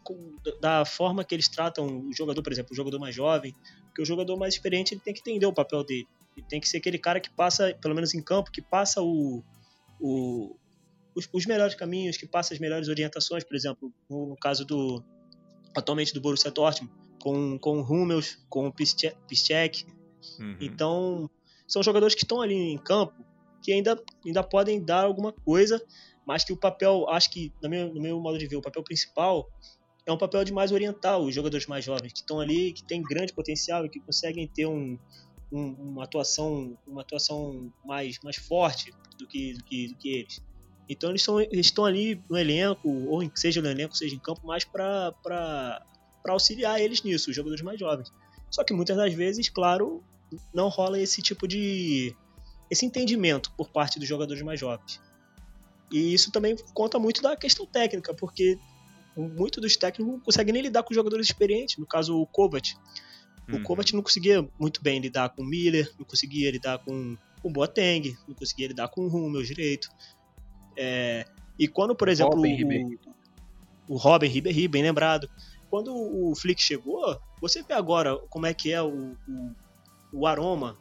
[0.60, 3.54] da forma que eles tratam o jogador, por exemplo, o jogador mais jovem,
[3.86, 6.08] porque o jogador mais experiente ele tem que entender o papel dele.
[6.36, 9.42] Ele tem que ser aquele cara que passa, pelo menos em campo, que passa o,
[10.00, 10.56] o,
[11.14, 15.02] os, os, melhores caminhos, que passa as melhores orientações, por exemplo, no, no caso do
[15.76, 19.86] atualmente do Borussia Dortmund, com, com o Hummels, com o Piszczek.
[20.38, 20.56] Uhum.
[20.60, 21.30] Então,
[21.66, 23.24] são jogadores que estão ali em campo
[23.64, 25.82] que ainda, ainda podem dar alguma coisa,
[26.26, 28.84] mas que o papel, acho que, no meu, no meu modo de ver, o papel
[28.84, 29.48] principal
[30.06, 33.02] é um papel de mais orientar os jogadores mais jovens, que estão ali, que têm
[33.02, 34.98] grande potencial e que conseguem ter um,
[35.50, 40.42] um, uma atuação uma atuação mais, mais forte do que, do que, do que eles.
[40.88, 44.46] Então eles, são, eles estão ali no elenco, ou seja no elenco, seja em campo,
[44.46, 45.82] mais para
[46.28, 48.12] auxiliar eles nisso, os jogadores mais jovens.
[48.50, 50.02] Só que muitas das vezes, claro,
[50.52, 52.14] não rola esse tipo de.
[52.70, 55.00] esse entendimento por parte dos jogadores mais jovens.
[55.90, 58.58] E isso também conta muito da questão técnica, porque
[59.16, 62.74] muitos dos técnicos não conseguem nem lidar com jogadores experientes, no caso o Kovac.
[63.48, 63.62] O hum.
[63.62, 68.16] Kovac não conseguia muito bem lidar com o Miller, não conseguia lidar com o Boateng,
[68.26, 69.88] não conseguia lidar com o Hummel direito.
[70.76, 71.26] É,
[71.58, 72.98] e quando, por exemplo, Robin
[73.86, 75.28] o, o Robin Ribéry, bem lembrado,
[75.70, 79.54] quando o Flick chegou, você vê agora como é que é o, o,
[80.12, 80.78] o aroma,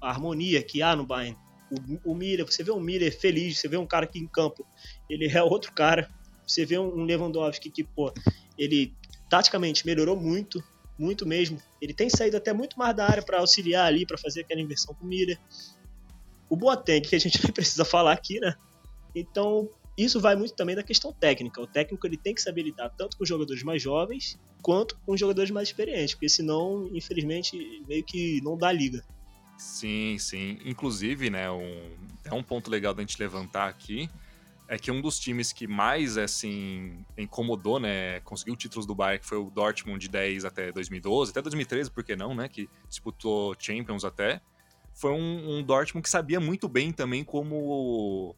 [0.00, 1.36] a harmonia que há no Bayern.
[1.70, 4.64] O, o Miller, você vê um Miller feliz, você vê um cara que em campo,
[5.10, 6.08] ele é outro cara.
[6.46, 8.12] Você vê um Lewandowski que, pô,
[8.56, 8.94] ele
[9.28, 10.62] taticamente melhorou muito,
[10.96, 11.60] muito mesmo.
[11.82, 14.94] Ele tem saído até muito mais da área para auxiliar ali, para fazer aquela inversão
[14.94, 15.38] com o Miller.
[16.48, 18.54] O Boateng, que a gente nem precisa falar aqui, né?
[19.16, 21.60] Então, isso vai muito também da questão técnica.
[21.60, 25.14] O técnico ele tem que saber lidar tanto com os jogadores mais jovens quanto com
[25.14, 29.02] os jogadores mais experientes, porque senão, infelizmente, meio que não dá liga.
[29.56, 30.58] Sim, sim.
[30.64, 31.90] Inclusive, né, um,
[32.24, 34.10] é um ponto legal da gente levantar aqui
[34.68, 39.26] é que um dos times que mais assim incomodou, né, conseguiu títulos do Bayern, que
[39.26, 43.54] foi o Dortmund de 10 até 2012, até 2013, por que não, né, que disputou
[43.58, 44.40] Champions até,
[44.92, 48.34] foi um, um Dortmund que sabia muito bem também como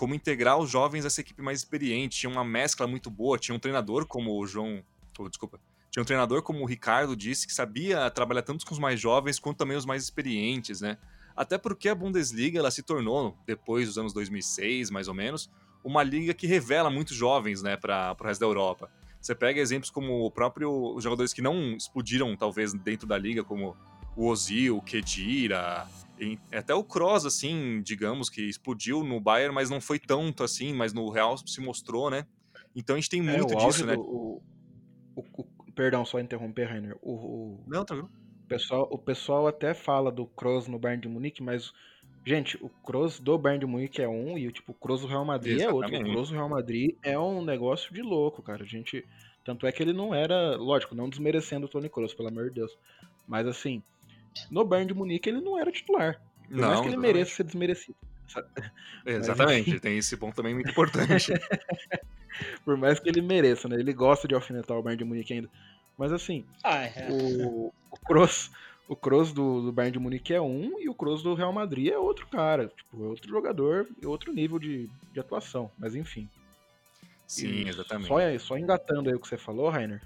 [0.00, 2.20] como integrar os jovens a essa equipe mais experiente.
[2.20, 4.82] Tinha uma mescla muito boa, tinha um treinador como o João.
[5.18, 5.60] Oh, desculpa.
[5.90, 9.38] Tinha um treinador como o Ricardo disse, que sabia trabalhar tanto com os mais jovens
[9.38, 10.96] quanto também os mais experientes, né?
[11.36, 15.50] Até porque a Bundesliga ela se tornou, depois dos anos 2006, mais ou menos,
[15.84, 18.90] uma liga que revela muitos jovens né, para o resto da Europa.
[19.20, 23.44] Você pega exemplos como o próprio os jogadores que não explodiram, talvez, dentro da liga,
[23.44, 23.76] como
[24.16, 25.86] o Ozil, o Kedira,
[26.52, 30.92] até o Kroos, assim, digamos, que explodiu no Bayern, mas não foi tanto assim, mas
[30.92, 32.26] no Real se mostrou, né?
[32.74, 33.94] Então a gente tem é, muito é, disso, né?
[33.94, 34.42] Do, o,
[35.16, 36.96] o, o, perdão, só interromper, Rainer.
[37.02, 38.10] O, não, tá vendo?
[38.44, 41.72] O pessoal, o pessoal até fala do Kroos no Bayern de Munique, mas,
[42.24, 45.06] gente, o Kroos do Bayern de Munique é um e o tipo, o Kroos do
[45.06, 45.94] Real Madrid Exatamente.
[45.94, 46.08] é outro.
[46.08, 48.62] O Kroos do Real Madrid é um negócio de louco, cara.
[48.62, 49.04] A gente...
[49.42, 52.56] Tanto é que ele não era, lógico, não desmerecendo o Tony Kroos, pelo amor de
[52.56, 52.76] Deus.
[53.26, 53.82] Mas assim,
[54.50, 56.20] no Bayern de Munique ele não era titular.
[56.48, 57.14] Por não, mais que ele exatamente.
[57.14, 57.96] mereça ser desmerecido.
[59.06, 61.32] Exatamente, Mas, tem esse ponto também muito importante.
[62.64, 63.76] Por mais que ele mereça, né?
[63.76, 65.50] Ele gosta de alfinetar o Bayern de Munique ainda.
[65.98, 67.08] Mas assim, ah, é.
[67.10, 68.50] o, o Kroos,
[68.88, 71.88] o Kroos do, do Bayern de Munique é um e o Kroos do Real Madrid
[71.88, 72.68] é outro cara.
[72.68, 75.70] Tipo, é outro jogador e outro nível de, de atuação.
[75.78, 76.28] Mas enfim.
[77.26, 78.08] Sim, exatamente.
[78.08, 80.02] Só, só engatando aí o que você falou, Rainer,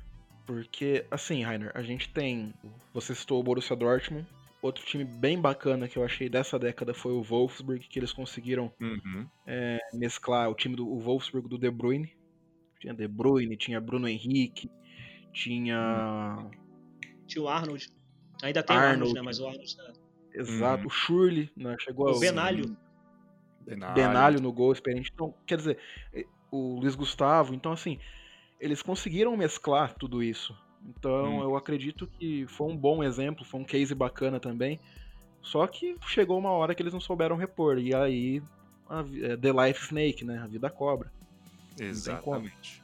[0.47, 2.53] porque, assim, Rainer, a gente tem.
[2.93, 4.27] Você citou o Borussia Dortmund.
[4.61, 8.73] Outro time bem bacana que eu achei dessa década foi o Wolfsburg, que eles conseguiram
[8.81, 9.27] uhum.
[9.47, 12.17] é, mesclar o time do o Wolfsburg do De Bruyne.
[12.81, 14.71] Tinha De Bruyne, tinha Bruno Henrique,
[15.33, 16.51] tinha.
[17.27, 17.89] Tinha o Arnold.
[18.43, 19.23] Ainda tem Arnold, o Arnold, né?
[19.23, 19.77] Mas o Arnold.
[19.77, 19.93] Né?
[20.35, 20.87] Exato, uhum.
[20.87, 21.77] o Shurley, né?
[21.79, 22.77] Chegou o Benalho.
[23.61, 23.95] Benalho.
[23.95, 25.11] Benalho no gol experiente.
[25.13, 25.79] Então, quer dizer,
[26.51, 27.55] o Luiz Gustavo.
[27.55, 27.99] Então, assim,
[28.61, 30.57] eles conseguiram mesclar tudo isso.
[30.87, 31.43] Então hum.
[31.43, 34.81] eu acredito que foi um bom exemplo, foi um case bacana também.
[35.43, 37.79] Só que chegou uma hora que eles não souberam repor.
[37.79, 38.43] E aí,
[38.89, 40.39] a, é, The Life Snake, né?
[40.39, 41.13] A vida cobra.
[41.79, 42.83] Exatamente.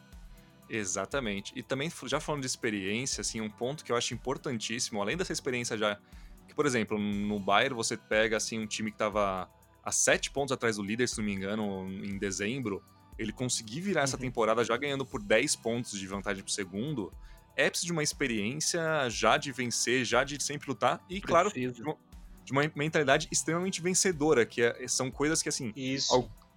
[0.69, 1.53] Exatamente.
[1.57, 5.33] E também, já falando de experiência, assim, um ponto que eu acho importantíssimo, além dessa
[5.33, 5.99] experiência já.
[6.47, 9.49] Que, por exemplo, no Bayern você pega assim um time que estava
[9.83, 12.83] a sete pontos atrás do líder, se não me engano, em dezembro
[13.21, 14.05] ele conseguir virar uhum.
[14.05, 17.13] essa temporada já ganhando por 10 pontos de vantagem pro segundo,
[17.55, 18.81] é preciso de uma experiência
[19.11, 21.97] já de vencer, já de sempre lutar e, claro, de uma,
[22.45, 25.75] de uma, mentalidade extremamente vencedora, que é, são coisas que, assim,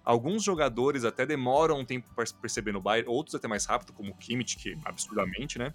[0.02, 4.12] alguns jogadores até demoram um tempo para perceber no Bayern, outros até mais rápido, como
[4.12, 5.74] o Kimmich, que absurdamente, né?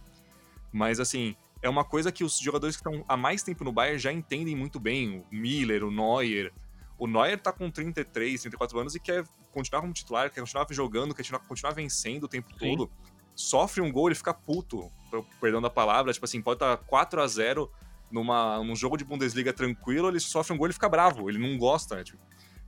[0.72, 4.00] Mas, assim, é uma coisa que os jogadores que estão há mais tempo no Bayern
[4.00, 5.20] já entendem muito bem.
[5.20, 6.52] O Miller, o Neuer.
[7.00, 11.16] O Neuer tá com 33, 34 anos e quer continuar como titular, quer continuar jogando,
[11.16, 12.76] quer continuar vencendo o tempo Sim.
[12.76, 12.92] todo.
[13.34, 14.92] Sofre um gol, ele fica puto,
[15.40, 17.72] perdão da palavra, tipo assim, pode estar tá 4 a 0
[18.12, 21.58] numa, num jogo de Bundesliga tranquilo, ele sofre um gol e fica bravo, ele não
[21.58, 22.04] gosta, né?
[22.04, 22.20] Tipo,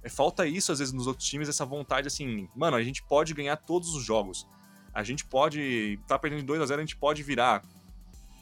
[0.02, 3.34] é, falta isso às vezes nos outros times, essa vontade assim, mano, a gente pode
[3.34, 4.48] ganhar todos os jogos.
[4.94, 7.64] A gente pode, tá perdendo 2 a 0 a gente pode virar.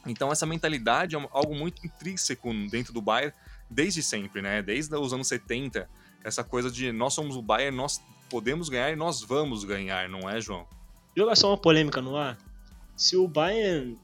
[0.06, 3.34] Então essa mentalidade é algo muito intrínseco dentro do Bayern
[3.70, 4.62] desde sempre, né?
[4.62, 5.90] Desde os anos 70,
[6.24, 10.30] essa coisa de nós somos o Bayern, nós podemos ganhar e nós vamos ganhar, não
[10.30, 10.68] é, João?
[11.16, 12.38] Jogar só uma polêmica no ar.
[12.96, 13.98] Se o Bayern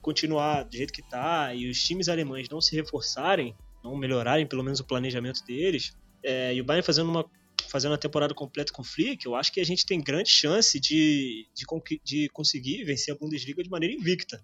[0.00, 4.62] continuar do jeito que tá e os times alemães não se reforçarem, não melhorarem pelo
[4.62, 7.24] menos o planejamento deles, é, e o Bayern fazendo uma
[7.68, 10.78] fazendo a temporada completa com o Flick, eu acho que a gente tem grande chance
[10.78, 11.64] de, de,
[12.04, 14.42] de conseguir vencer a Bundesliga de maneira invicta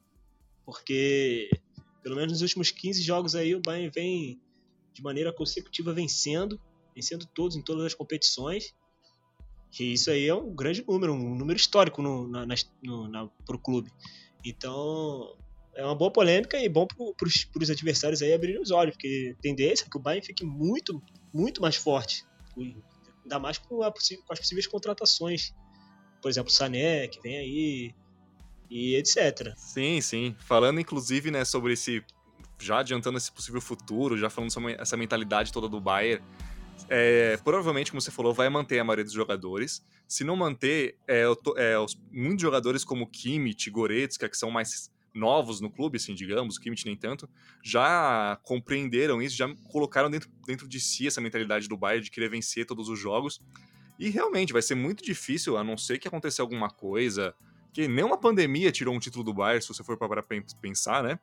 [0.68, 1.48] porque
[2.08, 4.40] pelo menos nos últimos 15 jogos aí o Bayern vem
[4.94, 6.58] de maneira consecutiva vencendo,
[6.94, 8.74] vencendo todos em todas as competições.
[9.70, 12.46] Que isso aí é um grande número, um número histórico no, na,
[12.82, 13.92] no, na, pro clube.
[14.42, 15.36] Então
[15.74, 17.28] é uma boa polêmica e bom para
[17.62, 21.02] os adversários aí abrirem os olhos, porque a tendência é que o Bayern fique muito,
[21.30, 22.24] muito mais forte.
[22.56, 25.54] Ainda mais com, a, com as possíveis contratações.
[26.22, 27.94] Por exemplo, o Sané, que vem aí,
[28.70, 29.54] e etc.
[29.56, 30.36] Sim, sim.
[30.40, 32.02] Falando inclusive, né, sobre esse
[32.60, 36.24] já adiantando esse possível futuro, já falando sobre essa mentalidade toda do Bayern,
[36.88, 39.82] é, provavelmente, como você falou, vai manter a maioria dos jogadores.
[40.06, 41.24] Se não manter, é,
[41.56, 46.58] é, os, muitos jogadores como Kimmich, Goretzka, que são mais novos no clube, assim, digamos,
[46.58, 47.28] Kimmich nem tanto,
[47.62, 52.30] já compreenderam isso, já colocaram dentro, dentro de si essa mentalidade do Bayern de querer
[52.30, 53.40] vencer todos os jogos.
[53.98, 57.34] E realmente vai ser muito difícil, a não ser que aconteça alguma coisa,
[57.72, 60.22] que nem uma pandemia tirou um título do Bayern, se você for para
[60.60, 61.18] pensar, né?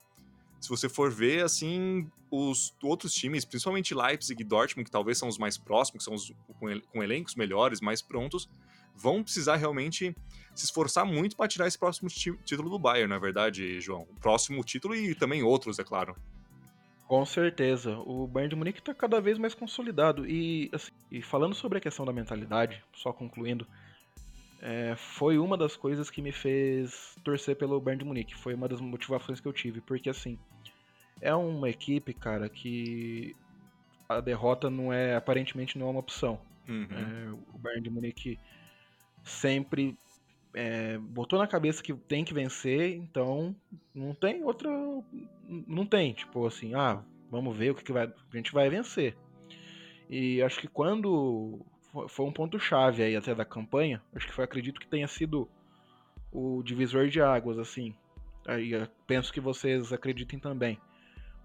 [0.59, 5.27] Se você for ver, assim, os outros times, principalmente Leipzig e Dortmund, que talvez são
[5.27, 8.49] os mais próximos, que são os com, com elencos melhores, mais prontos,
[8.95, 10.15] vão precisar realmente
[10.53, 14.07] se esforçar muito para tirar esse próximo título do Bayern, na é verdade, João.
[14.09, 16.15] O próximo título e também outros, é claro.
[17.07, 17.97] Com certeza.
[17.99, 20.27] O Bayern de Munique está cada vez mais consolidado.
[20.27, 23.67] E, assim, e falando sobre a questão da mentalidade, só concluindo,
[24.61, 28.35] é, foi uma das coisas que me fez torcer pelo Bayern de Munique.
[28.35, 30.39] Foi uma das motivações que eu tive, porque assim,
[31.21, 33.35] é uma equipe, cara, que
[34.07, 36.39] a derrota não é, aparentemente não é uma opção.
[36.67, 36.87] Uhum.
[36.89, 38.39] É, o Bayern de Munique
[39.23, 39.97] sempre
[40.53, 43.55] é, botou na cabeça que tem que vencer, então
[43.93, 44.69] não tem outra.
[45.47, 48.05] Não tem, tipo assim, ah, vamos ver o que, que vai.
[48.05, 49.15] A gente vai vencer.
[50.09, 51.59] E acho que quando
[52.07, 54.01] foi um ponto chave aí até da campanha.
[54.15, 55.47] Acho que foi, acredito que tenha sido
[56.31, 57.95] o divisor de águas, assim.
[58.45, 58.71] Aí
[59.07, 60.79] penso que vocês acreditem também.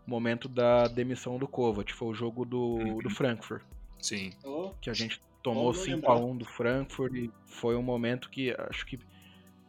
[0.06, 2.98] O momento da demissão do Kovac, foi o jogo do, uhum.
[2.98, 3.62] do Frankfurt.
[3.98, 4.32] Sim.
[4.80, 8.98] Que a gente tomou 5x1 do Frankfurt e foi um momento que acho que.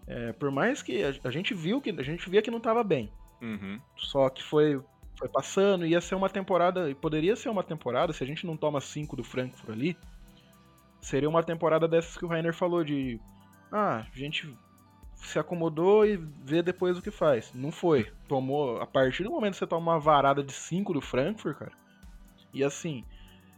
[0.08, 2.84] É, por mais que a, a, gente viu que a gente via que não estava
[2.84, 3.12] bem.
[3.41, 3.80] Uhum.
[3.96, 4.82] Só que foi,
[5.17, 6.89] foi passando, ia ser uma temporada.
[6.89, 9.98] E poderia ser uma temporada, se a gente não toma 5 do Frankfurt ali,
[11.02, 13.20] Seria uma temporada dessas que o Rainer falou de.
[13.72, 14.56] Ah, a gente
[15.16, 17.52] se acomodou e vê depois o que faz.
[17.54, 18.12] Não foi.
[18.28, 18.80] Tomou.
[18.80, 21.72] A partir do momento que você toma uma varada de 5 do Frankfurt, cara.
[22.54, 23.04] E assim.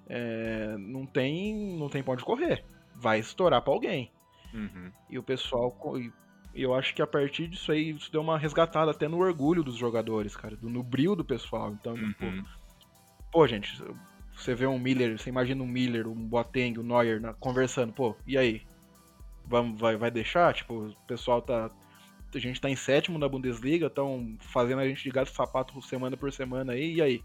[0.08, 1.78] É, não tem.
[1.78, 2.64] Não tem onde correr.
[2.96, 4.10] Vai estourar pra alguém.
[4.54, 4.92] Uhum.
[5.10, 5.76] E o pessoal.
[6.56, 9.76] Eu acho que a partir disso aí, isso deu uma resgatada até no orgulho dos
[9.76, 10.56] jogadores, cara.
[10.56, 11.72] Do, no brilho do pessoal.
[11.72, 12.14] Então, uhum.
[12.14, 12.26] pô,
[13.32, 13.84] pô, gente,
[14.36, 18.16] você vê um Miller, você imagina um Miller, um Boateng, um Neuer na, conversando, pô,
[18.26, 18.62] e aí?
[19.46, 20.54] Vamos, vai, vai deixar?
[20.54, 21.70] Tipo, o pessoal tá.
[22.34, 26.18] A gente tá em sétimo na Bundesliga, estão fazendo a gente de gato sapato semana
[26.18, 27.24] por semana aí, e aí?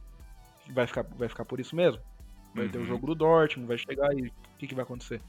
[0.71, 2.03] Vai ficar, vai ficar por isso mesmo?
[2.55, 2.71] Vai uhum.
[2.71, 5.23] ter o jogo do Dortmund, vai chegar e o que, que vai acontecer?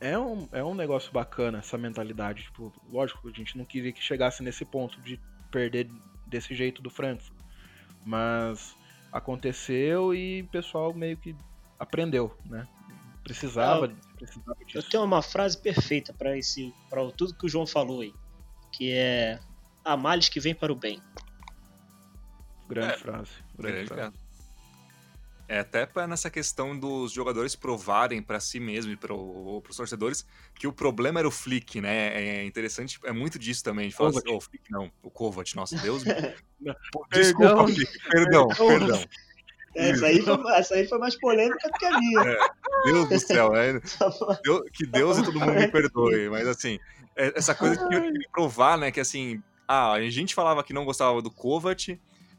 [0.00, 2.44] É um, é um negócio bacana essa mentalidade.
[2.44, 5.90] Tipo, lógico, a gente não queria que chegasse nesse ponto de perder
[6.26, 7.36] desse jeito do Frankfurt.
[8.06, 8.77] Mas
[9.12, 11.34] aconteceu e o pessoal meio que
[11.78, 12.66] aprendeu, né?
[13.22, 14.78] Precisava, ah, precisava disso.
[14.78, 18.14] Eu tenho uma frase perfeita para esse, para tudo que o João falou aí,
[18.72, 19.38] que é
[19.84, 21.02] há males que vem para o bem.
[22.68, 23.30] Grande é, frase.
[23.58, 24.16] Grande, frase.
[25.48, 30.26] É até para nessa questão dos jogadores provarem para si mesmo e para os torcedores
[30.54, 32.40] que o problema era o Flick, né?
[32.40, 33.86] É interessante, é muito disso também.
[33.86, 36.12] A gente fala assim, oh, Flick não, o Kovac, nossa, Deus me...
[37.10, 39.02] Desculpa, Flick, perdão, perdão.
[39.74, 42.20] Essa aí, foi, essa aí foi mais polêmica do que a minha.
[42.20, 42.38] É,
[42.84, 43.72] Deus do céu, é,
[44.44, 46.78] Deus, que Deus e todo mundo me perdoe, mas assim,
[47.16, 50.84] é, essa coisa que eu provar, né, que assim, ah, a gente falava que não
[50.84, 51.98] gostava do Kovac,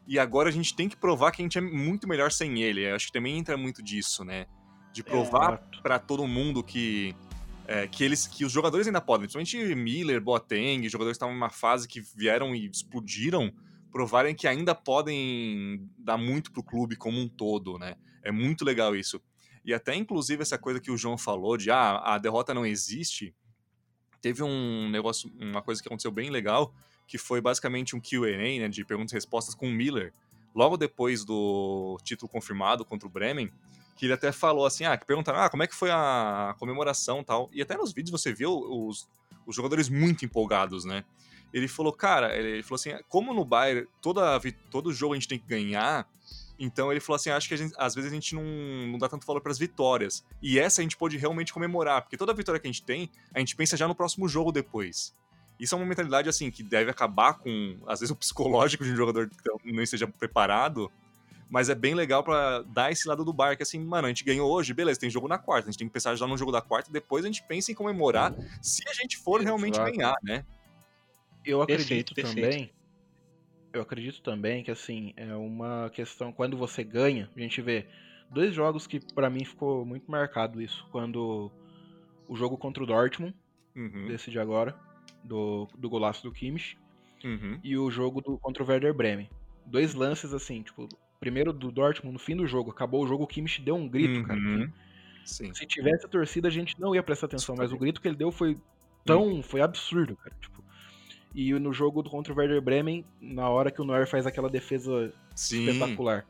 [0.10, 2.82] e agora a gente tem que provar que a gente é muito melhor sem ele.
[2.82, 4.48] Eu acho que também entra muito disso, né?
[4.91, 7.15] De provar é, para todo mundo que
[7.67, 11.52] é, que eles que os jogadores ainda podem, principalmente Miller, Boateng, jogadores que estavam numa
[11.52, 13.54] fase que vieram e explodiram,
[13.91, 17.95] provarem que ainda podem dar muito pro clube como um todo, né?
[18.24, 19.22] É muito legal isso.
[19.63, 23.36] E até inclusive essa coisa que o João falou de ah, a derrota não existe.
[24.19, 26.74] Teve um negócio, uma coisa que aconteceu bem legal,
[27.10, 30.13] que foi basicamente um Q&A, né, de perguntas e respostas com o Miller,
[30.54, 33.52] logo depois do título confirmado contra o Bremen,
[33.95, 37.24] que ele até falou assim, ah, que perguntaram, ah, como é que foi a comemoração
[37.24, 39.10] tal, e até nos vídeos você viu os,
[39.48, 41.04] os jogadores muito empolgados, né,
[41.52, 45.39] ele falou, cara, ele falou assim, como no Bayern toda, todo jogo a gente tem
[45.39, 46.08] que ganhar,
[46.60, 48.43] então ele falou assim, acho que gente, às vezes a gente não,
[48.88, 52.15] não dá tanto valor para as vitórias, e essa a gente pode realmente comemorar, porque
[52.15, 55.17] toda vitória que a gente tem, a gente pensa já no próximo jogo depois.
[55.60, 58.95] Isso é uma mentalidade, assim, que deve acabar com, às vezes, o psicológico de um
[58.95, 60.89] jogador que não esteja preparado,
[61.50, 64.24] mas é bem legal para dar esse lado do bar, que assim, mano, a gente
[64.24, 66.52] ganhou hoje, beleza, tem jogo na quarta, a gente tem que pensar já no jogo
[66.52, 69.91] da quarta, depois a gente pensa em comemorar se a gente for realmente Exato.
[69.91, 70.45] ganhar, né?
[71.43, 72.74] Eu acredito perfeito, também, perfeito.
[73.74, 77.88] eu acredito também que, assim, é uma questão, quando você ganha, a gente vê
[78.30, 81.52] dois jogos que para mim ficou muito marcado isso, quando
[82.28, 83.36] o jogo contra o Dortmund,
[83.76, 84.08] uhum.
[84.08, 84.78] desse de agora,
[85.23, 86.77] do, do golaço do Kimmich
[87.23, 87.60] uhum.
[87.63, 89.29] e o jogo do, contra o Werder Bremen.
[89.65, 90.88] Dois lances assim, tipo,
[91.19, 94.19] primeiro do Dortmund, no fim do jogo, acabou o jogo, o Kimmich deu um grito,
[94.19, 94.23] uhum.
[94.23, 94.73] cara.
[95.25, 95.53] Sim.
[95.53, 98.17] Se tivesse a torcida, a gente não ia prestar atenção, mas o grito que ele
[98.17, 98.58] deu foi
[99.05, 99.23] tão.
[99.23, 99.43] Uhum.
[99.43, 100.36] foi absurdo, cara.
[100.41, 100.63] Tipo,
[101.36, 105.13] e no jogo contra o Werder Bremen, na hora que o Neuer faz aquela defesa
[105.36, 105.67] Sim.
[105.67, 106.25] espetacular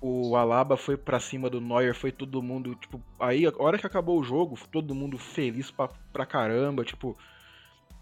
[0.00, 3.86] o Alaba foi para cima do Neuer, foi todo mundo, tipo, aí a hora que
[3.86, 7.16] acabou o jogo, todo mundo feliz pra, pra caramba, tipo,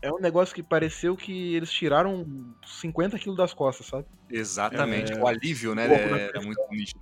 [0.03, 4.07] é um negócio que pareceu que eles tiraram 50 quilos das costas, sabe?
[4.31, 5.13] Exatamente.
[5.13, 5.87] É, o alívio, né?
[6.35, 7.01] É, muito nítido.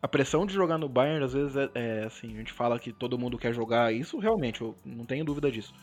[0.00, 2.92] A pressão de jogar no Bayern, às vezes, é, é, assim, a gente fala que
[2.92, 5.74] todo mundo quer jogar isso, realmente, eu não tenho dúvida disso.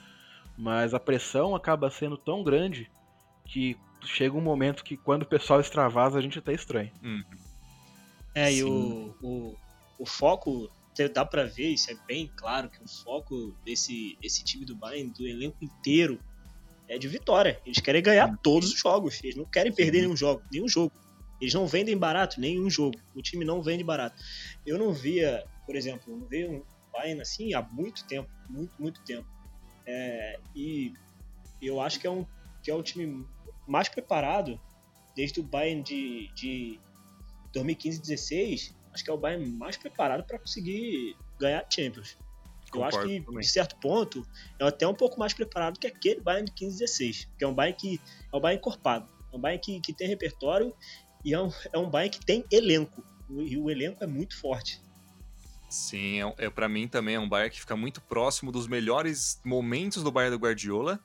[0.57, 2.89] Mas a pressão acaba sendo tão grande
[3.45, 6.91] que chega um momento que quando o pessoal extravasa, a gente até estranha.
[7.01, 7.23] Uhum.
[8.35, 8.57] É, Sim.
[8.57, 9.55] e o, o,
[9.99, 10.69] o foco
[11.13, 15.11] dá para ver, isso é bem claro, que o foco desse, desse time do Bayern,
[15.11, 16.19] do elenco inteiro,
[16.93, 17.59] é de vitória.
[17.65, 19.19] Eles querem ganhar todos os jogos.
[19.23, 20.93] Eles não querem perder nenhum jogo, nenhum jogo.
[21.41, 22.97] Eles não vendem barato nenhum jogo.
[23.15, 24.21] O time não vende barato.
[24.65, 28.73] Eu não via, por exemplo, eu não via um Bayern assim há muito tempo, muito,
[28.79, 29.27] muito tempo.
[29.85, 30.93] É, e
[31.61, 32.25] eu acho que é um
[32.61, 33.27] que é o time
[33.67, 34.57] mais preparado
[35.13, 36.79] desde o Bayern de, de
[37.53, 38.73] 2015-16.
[38.93, 42.17] Acho que é o Bayern mais preparado para conseguir ganhar Champions.
[42.77, 43.39] Eu acho que, também.
[43.41, 44.25] de certo ponto,
[44.59, 47.53] é até um pouco mais preparado que aquele Bayern de 15 16, que é um
[47.53, 50.73] Bayern que é um Bayern encorpado, é um Bayern que, que tem repertório
[51.23, 53.03] e é um, é um Bayern que tem elenco.
[53.29, 54.81] E o elenco é muito forte.
[55.69, 59.41] Sim, é, é para mim também é um Bayern que fica muito próximo dos melhores
[59.43, 60.99] momentos do Bayern do Guardiola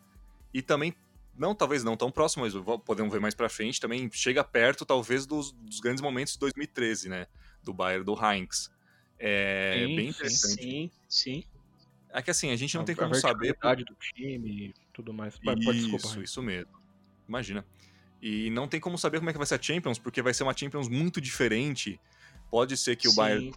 [0.52, 0.94] e também
[1.38, 2.52] não talvez não tão próximo, mas
[2.84, 7.08] podemos ver mais para frente, também chega perto talvez dos, dos, grandes momentos de 2013,
[7.08, 7.26] né,
[7.62, 8.70] do Bayern do Heinz.
[9.18, 10.62] É sim, bem interessante.
[10.62, 11.44] Sim, sim.
[12.12, 13.56] É que assim, a gente não a, tem como a saber.
[13.84, 15.34] do time tudo mais.
[15.34, 16.72] Isso, pode, desculpa, isso mesmo.
[17.28, 17.64] Imagina.
[18.20, 20.42] E não tem como saber como é que vai ser a Champions, porque vai ser
[20.42, 22.00] uma Champions muito diferente.
[22.50, 23.52] Pode ser que o Bayern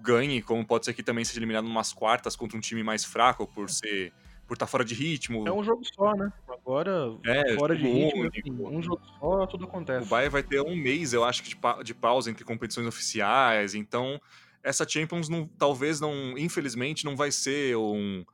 [0.00, 3.04] ganhe, como pode ser que também seja eliminado em umas quartas contra um time mais
[3.04, 4.12] fraco por ser
[4.46, 5.46] por estar tá fora de ritmo.
[5.46, 6.32] É um jogo só, né?
[6.48, 10.06] Agora, é, fora de ritmo, assim, um jogo só, tudo acontece.
[10.06, 13.74] O Bayern vai ter um mês, eu acho, de, pa de pausa entre competições oficiais,
[13.74, 14.18] então
[14.62, 18.24] essa Champions não, talvez não, infelizmente, não vai ser um,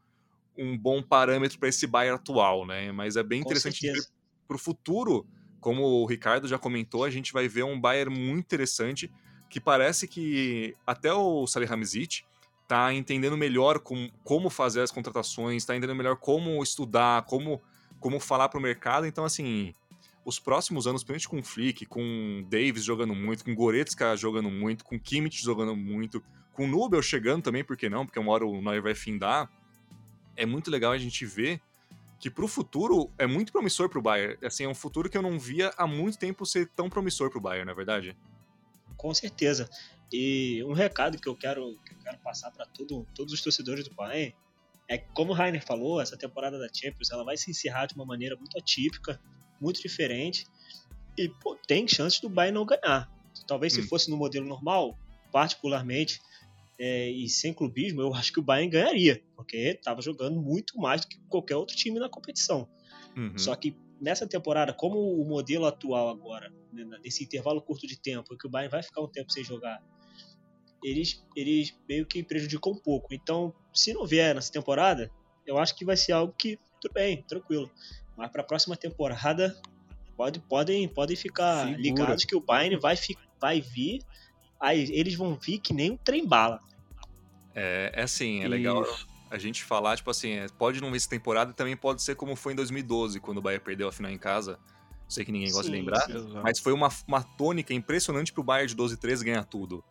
[0.57, 2.93] um bom parâmetro para esse Bayern atual, né?
[2.93, 3.91] Mas é bem Com interessante
[4.47, 5.27] para o futuro,
[5.61, 9.11] como o Ricardo já comentou, a gente vai ver um Bayern muito interessante
[9.49, 12.25] que parece que até o Salihamidzic
[12.66, 17.62] tá entendendo melhor com, como fazer as contratações, está entendendo melhor como estudar, como,
[18.01, 19.07] como falar para o mercado.
[19.07, 19.75] Então, assim,
[20.25, 24.85] os próximos anos, principalmente com o Flick, com Davis jogando muito, com Goretzka jogando muito,
[24.85, 26.22] com Kimmich jogando muito,
[26.53, 28.07] com Nubel chegando também, por que não?
[28.07, 29.51] Porque uma hora o Neuer vai findar.
[30.37, 31.61] É muito legal a gente ver
[32.18, 34.39] que pro futuro é muito promissor pro Bayern.
[34.43, 37.41] Assim, é um futuro que eu não via há muito tempo ser tão promissor pro
[37.41, 38.16] Bayern, na é verdade?
[38.97, 39.68] Com certeza.
[40.12, 43.87] E um recado que eu quero, que eu quero passar para todo, todos os torcedores
[43.87, 44.35] do Bayern
[44.89, 47.95] é que, como o Rainer falou, essa temporada da Champions ela vai se encerrar de
[47.95, 49.20] uma maneira muito atípica,
[49.61, 50.47] muito diferente.
[51.17, 53.11] E pô, tem chances do Bayern não ganhar.
[53.47, 53.87] Talvez se hum.
[53.89, 54.99] fosse no modelo normal,
[55.33, 56.21] particularmente,
[56.79, 61.03] é, e sem clubismo, eu acho que o Bayern ganharia, porque estava jogando muito mais
[61.03, 62.69] do que qualquer outro time na competição.
[63.17, 63.39] Uhum.
[63.39, 68.37] Só que nessa temporada, como o modelo atual agora, né, nesse intervalo curto de tempo,
[68.37, 69.83] que o Bayern vai ficar um tempo sem jogar,
[70.83, 73.15] eles, eles meio que prejudicam um pouco.
[73.15, 75.11] Então, se não vier nessa temporada,
[75.47, 77.71] eu acho que vai ser algo que, tudo bem, tranquilo.
[78.17, 79.61] Mas para a próxima temporada,
[80.17, 81.81] pode, podem, podem ficar Segura.
[81.81, 82.97] ligados que o Bayern vai,
[83.41, 84.01] vai vir
[84.65, 86.59] aí eles vão vir que nem um trem bala.
[87.55, 89.07] É, é assim, é legal Isso.
[89.31, 92.17] a gente falar, tipo assim, é, pode não ver essa temporada e também pode ser
[92.17, 94.59] como foi em 2012, quando o Bayern perdeu a final em casa.
[95.07, 98.43] Sei que ninguém gosta sim, de lembrar, sim, mas foi uma, uma tônica impressionante pro
[98.43, 99.85] Bayern de 12 e 13 ganhar tudo.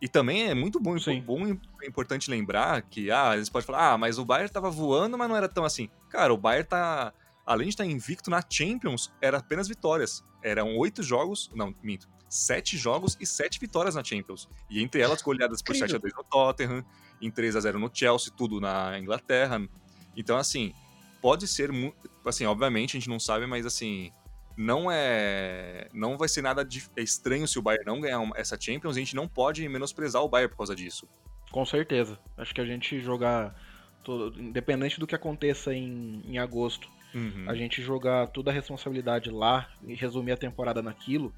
[0.00, 1.20] E também é muito bom, Sim.
[1.20, 5.16] bom e importante lembrar que, ah, eles podem falar, ah, mas o Bayern tava voando,
[5.16, 5.88] mas não era tão assim.
[6.10, 7.12] Cara, o Bayern tá,
[7.46, 10.24] além de estar invicto na Champions, era apenas vitórias.
[10.42, 14.48] Eram oito jogos, não, minto, sete jogos e sete vitórias na Champions.
[14.68, 16.84] E entre elas goleadas por 7 a 2 no Tottenham,
[17.20, 19.60] em 3 a 0 no Chelsea, tudo na Inglaterra.
[20.16, 20.74] Então, assim,
[21.20, 21.70] pode ser
[22.26, 24.10] assim, obviamente a gente não sabe, mas assim,
[24.56, 28.36] não é não vai ser nada de, é estranho se o Bayern não ganhar uma,
[28.36, 31.08] essa Champions, a gente não pode menosprezar o Bayern por causa disso.
[31.50, 32.18] Com certeza.
[32.36, 33.54] Acho que a gente jogar
[34.02, 37.44] todo, independente do que aconteça em, em agosto, uhum.
[37.48, 41.32] a gente jogar toda a responsabilidade lá e resumir a temporada naquilo,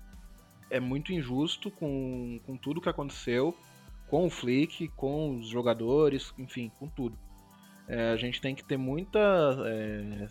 [0.71, 3.57] é muito injusto com, com tudo que aconteceu,
[4.09, 7.19] com o Flick, com os jogadores, enfim, com tudo.
[7.89, 9.19] É, a gente tem que ter muita.
[9.65, 10.27] É,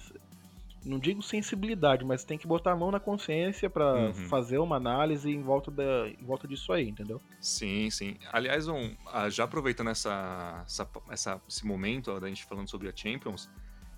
[0.85, 4.13] não digo sensibilidade, mas tem que botar a mão na consciência para uhum.
[4.13, 7.19] fazer uma análise em volta, da, em volta disso aí, entendeu?
[7.41, 8.17] Sim, sim.
[8.31, 8.95] Aliás, um,
[9.31, 13.49] já aproveitando essa, essa, essa, esse momento da gente falando sobre a Champions,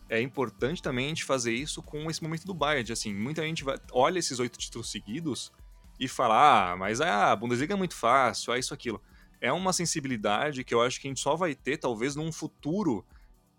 [0.09, 2.91] é importante também a gente fazer isso com esse momento do Bayern.
[2.91, 5.51] Assim, muita gente vai, olha esses oito títulos seguidos
[5.99, 9.01] e falar, ah, mas ah, a Bundesliga é muito fácil, ah, isso, aquilo.
[9.41, 13.05] É uma sensibilidade que eu acho que a gente só vai ter, talvez, num futuro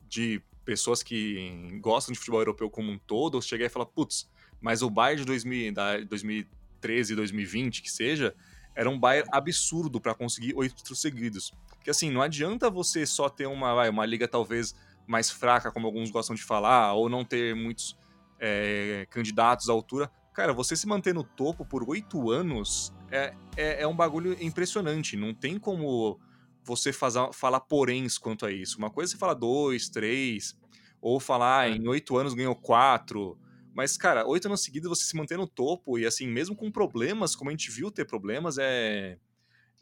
[0.09, 4.28] de pessoas que gostam de futebol europeu como um todo, chegar e falar, putz,
[4.61, 8.34] mas o Bayern de 2000, da 2013, 2020, que seja,
[8.74, 11.53] era um Bayern absurdo para conseguir oito títulos seguidos.
[11.70, 14.74] Porque assim, não adianta você só ter uma, uma liga talvez
[15.09, 17.96] mais fraca, como alguns gostam de falar, ou não ter muitos
[18.38, 23.82] é, candidatos à altura, Cara, você se manter no topo por oito anos é, é,
[23.82, 25.16] é, um bagulho impressionante.
[25.16, 26.16] Não tem como
[26.62, 28.78] você fazer, falar poréns quanto a isso.
[28.78, 30.56] Uma coisa é você falar dois, três,
[31.00, 33.36] ou falar ah, em oito anos ganhou quatro.
[33.74, 37.34] Mas, cara, oito anos seguidos você se manter no topo e, assim, mesmo com problemas,
[37.34, 39.18] como a gente viu ter problemas, é,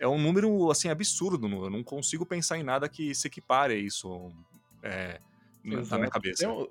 [0.01, 1.47] é um número, assim, absurdo.
[1.47, 4.33] Eu não consigo pensar em nada que se equipare a isso
[4.87, 5.20] é,
[5.64, 6.45] na minha cabeça.
[6.45, 6.70] Eu,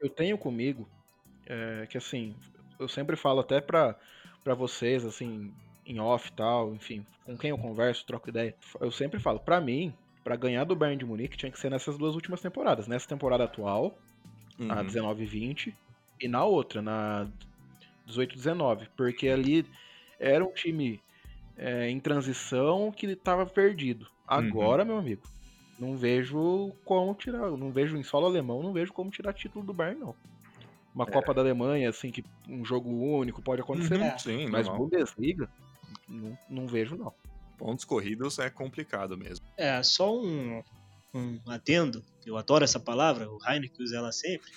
[0.00, 0.88] eu tenho comigo
[1.46, 2.34] é, que, assim,
[2.78, 3.96] eu sempre falo até pra,
[4.44, 5.52] pra vocês, assim,
[5.86, 8.54] em off e tal, enfim, com quem eu converso, troco ideia.
[8.80, 11.96] Eu sempre falo, pra mim, para ganhar do Bayern de Munique tinha que ser nessas
[11.96, 12.86] duas últimas temporadas.
[12.86, 13.98] Nessa temporada atual,
[14.58, 14.70] uhum.
[14.70, 15.74] a 19-20,
[16.20, 17.26] e na outra, na
[18.06, 18.88] 18-19.
[18.96, 19.66] Porque ali
[20.18, 21.00] era um time
[21.56, 24.06] é, em transição que estava perdido.
[24.26, 24.88] Agora, uhum.
[24.88, 25.22] meu amigo,
[25.80, 27.50] não vejo como tirar.
[27.50, 30.14] Não vejo em solo alemão, não vejo como tirar título do Bayern, não
[30.94, 31.10] uma é.
[31.10, 33.98] Copa da Alemanha, assim, que um jogo único pode acontecer.
[33.98, 34.88] Uhum, sim, mas normal.
[34.88, 35.48] Bundesliga,
[36.08, 37.12] não, não vejo, não.
[37.56, 39.46] Pontos corridos é complicado mesmo.
[39.56, 40.62] É, só um,
[41.14, 44.50] um adendo, eu adoro essa palavra, o Heineken usa ela sempre.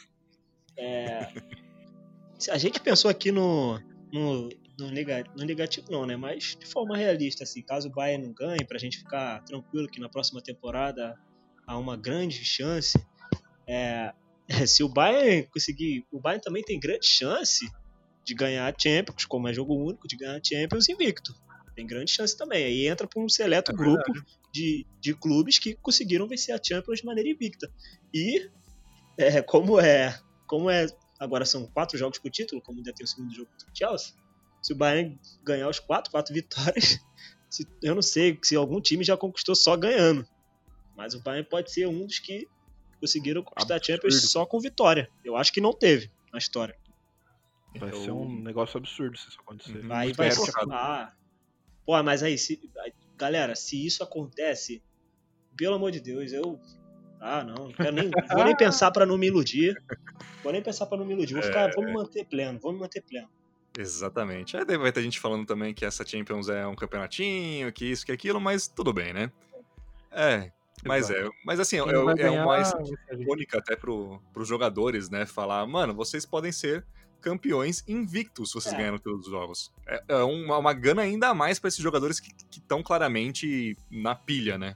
[0.78, 1.32] É,
[2.50, 3.80] a gente pensou aqui no,
[4.14, 6.16] no, no, negativo, no negativo não, né?
[6.16, 10.00] Mas de forma realista, assim, caso o Bayern não ganhe, pra gente ficar tranquilo que
[10.00, 11.20] na próxima temporada
[11.66, 12.98] há uma grande chance,
[13.68, 14.14] é,
[14.68, 16.06] se o Bayern conseguir.
[16.12, 17.68] O Bayern também tem grande chance
[18.24, 21.34] de ganhar a Champions, como é jogo único, de ganhar a Champions invicto.
[21.76, 22.64] Tem grande chance também.
[22.64, 24.14] Aí entra para um seleto é grupo
[24.54, 27.70] de, de clubes que conseguiram vencer a Champions de maneira invicta.
[28.14, 28.48] E
[29.18, 30.18] é, como é.
[30.46, 30.86] Como é.
[31.24, 33.78] Agora são quatro jogos com o título, como ainda tem o segundo jogo contra o
[33.78, 34.14] Chelsea.
[34.62, 37.00] Se o Bayern ganhar os quatro, quatro vitórias,
[37.50, 40.28] se, eu não sei se algum time já conquistou só ganhando.
[40.98, 42.46] Mas o Bayern pode ser um dos que
[43.00, 45.10] conseguiram conquistar a Champions só com vitória.
[45.24, 46.78] Eu acho que não teve na história.
[47.80, 49.78] Vai ser um negócio absurdo se isso acontecer.
[49.78, 49.94] Uhum.
[49.94, 50.52] Aí vai ser.
[50.70, 51.14] Ah,
[51.86, 52.60] pô, mas aí, se,
[53.16, 54.84] galera, se isso acontece,
[55.56, 56.60] pelo amor de Deus, eu.
[57.26, 59.82] Ah, não, nem, vou nem pensar para não me iludir.
[60.44, 61.36] Vou nem pensar para não me iludir.
[61.36, 63.30] Vou ficar, é, vou me manter pleno, vou me manter pleno.
[63.80, 64.58] Exatamente.
[64.58, 68.12] Aí vai ter gente falando também que essa Champions é um campeonatinho, que isso, que
[68.12, 69.32] aquilo, mas tudo bem, né?
[70.12, 70.52] É,
[70.86, 71.28] mas é.
[71.46, 72.74] Mas assim, é, é o mais
[73.14, 75.26] icônica até pro, pros jogadores, né?
[75.26, 76.86] Falar, mano, vocês podem ser
[77.22, 78.78] campeões invictos se vocês é.
[78.78, 79.72] ganharam todos os jogos.
[79.88, 84.58] É, é uma, uma gana ainda mais para esses jogadores que estão claramente na pilha,
[84.58, 84.76] né?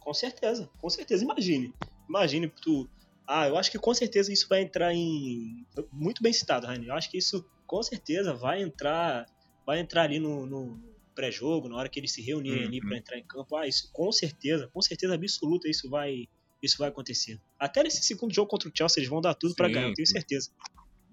[0.00, 1.24] Com certeza, com certeza.
[1.24, 1.74] Imagine.
[2.08, 2.88] Imagine tu.
[3.26, 5.64] Ah, eu acho que com certeza isso vai entrar em.
[5.92, 6.88] Muito bem citado, Rainer.
[6.88, 9.26] Eu acho que isso com certeza vai entrar.
[9.64, 10.82] Vai entrar ali no, no
[11.14, 12.68] pré-jogo, na hora que eles se reunirem uhum.
[12.68, 13.56] ali para entrar em campo.
[13.56, 16.26] Ah, isso com certeza, com certeza absoluta isso vai.
[16.62, 17.40] Isso vai acontecer.
[17.58, 20.06] Até nesse segundo jogo contra o Chelsea, eles vão dar tudo para ganhar, eu tenho
[20.06, 20.50] certeza.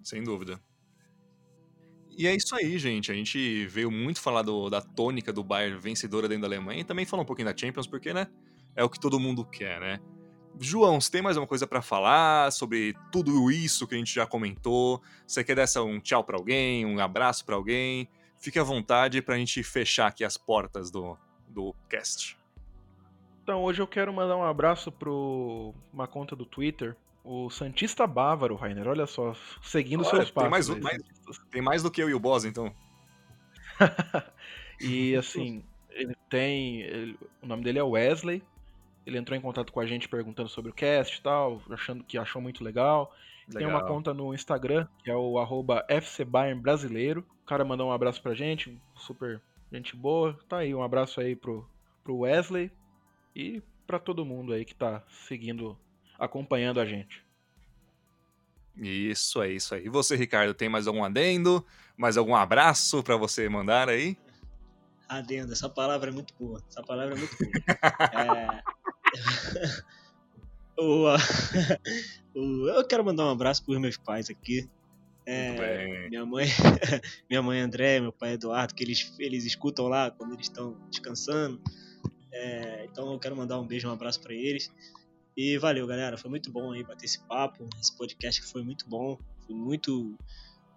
[0.03, 0.59] Sem dúvida.
[2.17, 3.11] E é isso aí, gente.
[3.11, 6.83] A gente veio muito falar do, da tônica do Bayern vencedora dentro da Alemanha e
[6.83, 8.27] também falar um pouquinho da Champions, porque, né?
[8.77, 9.99] É o que todo mundo quer, né?
[10.59, 14.25] João, você tem mais alguma coisa para falar sobre tudo isso que a gente já
[14.25, 15.01] comentou?
[15.25, 18.07] Você quer dar um tchau para alguém, um abraço para alguém?
[18.37, 21.17] Fique à vontade para a gente fechar aqui as portas do,
[21.47, 22.37] do cast.
[23.43, 28.55] Então, hoje eu quero mandar um abraço para uma conta do Twitter, o Santista Bávaro,
[28.55, 28.87] Rainer.
[28.87, 30.67] Olha só, seguindo Olha, seus passos.
[30.67, 32.73] Tem mais, mais, tem mais do que eu e o Boss, então.
[34.79, 36.81] e assim, ele tem.
[36.81, 38.43] Ele, o nome dele é Wesley.
[39.07, 42.17] Ele entrou em contato com a gente perguntando sobre o cast e tal, achando que
[42.17, 43.15] achou muito legal.
[43.47, 43.57] legal.
[43.57, 45.87] Tem uma conta no Instagram, que é o arroba
[46.61, 47.25] Brasileiro.
[47.41, 49.41] O cara mandou um abraço pra gente, super
[49.71, 50.37] gente boa.
[50.49, 51.65] Tá aí, um abraço aí pro,
[52.03, 52.69] pro Wesley
[53.33, 55.79] e para todo mundo aí que tá seguindo,
[56.19, 57.23] acompanhando a gente.
[58.75, 59.85] Isso aí, isso aí.
[59.85, 61.65] E você, Ricardo, tem mais algum adendo?
[61.95, 64.17] Mais algum abraço para você mandar aí?
[65.07, 66.61] Adendo, essa palavra é muito boa.
[66.69, 67.51] Essa palavra é muito boa.
[68.61, 68.76] é...
[70.77, 71.05] o,
[72.35, 74.69] o, eu quero mandar um abraço para os meus pais aqui.
[75.25, 76.47] É, minha mãe,
[77.29, 81.61] minha mãe André, meu pai Eduardo, que eles, eles escutam lá quando eles estão descansando.
[82.31, 84.71] É, então eu quero mandar um beijo, um abraço para eles.
[85.35, 86.17] E valeu, galera.
[86.17, 87.67] Foi muito bom aí bater esse papo.
[87.79, 90.17] Esse podcast foi muito bom, foi muito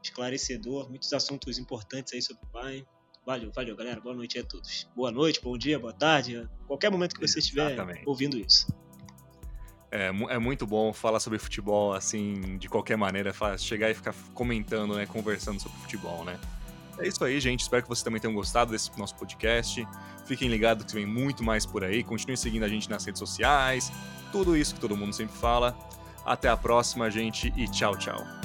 [0.02, 2.86] esclarecedor, muitos assuntos importantes aí sobre o pai.
[3.24, 4.00] Valeu, valeu, galera.
[4.00, 4.88] Boa noite a todos.
[4.94, 8.66] Boa noite, bom dia, boa tarde, qualquer momento que você estiver ouvindo isso.
[9.90, 14.94] É, é, muito bom falar sobre futebol, assim, de qualquer maneira, chegar e ficar comentando,
[14.94, 16.38] né, conversando sobre futebol, né.
[17.00, 17.60] É isso aí, gente.
[17.60, 19.86] Espero que vocês também tenham gostado desse nosso podcast.
[20.26, 22.04] Fiquem ligados que vem muito mais por aí.
[22.04, 23.90] Continuem seguindo a gente nas redes sociais.
[24.30, 25.76] Tudo isso que todo mundo sempre fala.
[26.26, 28.39] Até a próxima, gente, e tchau, tchau.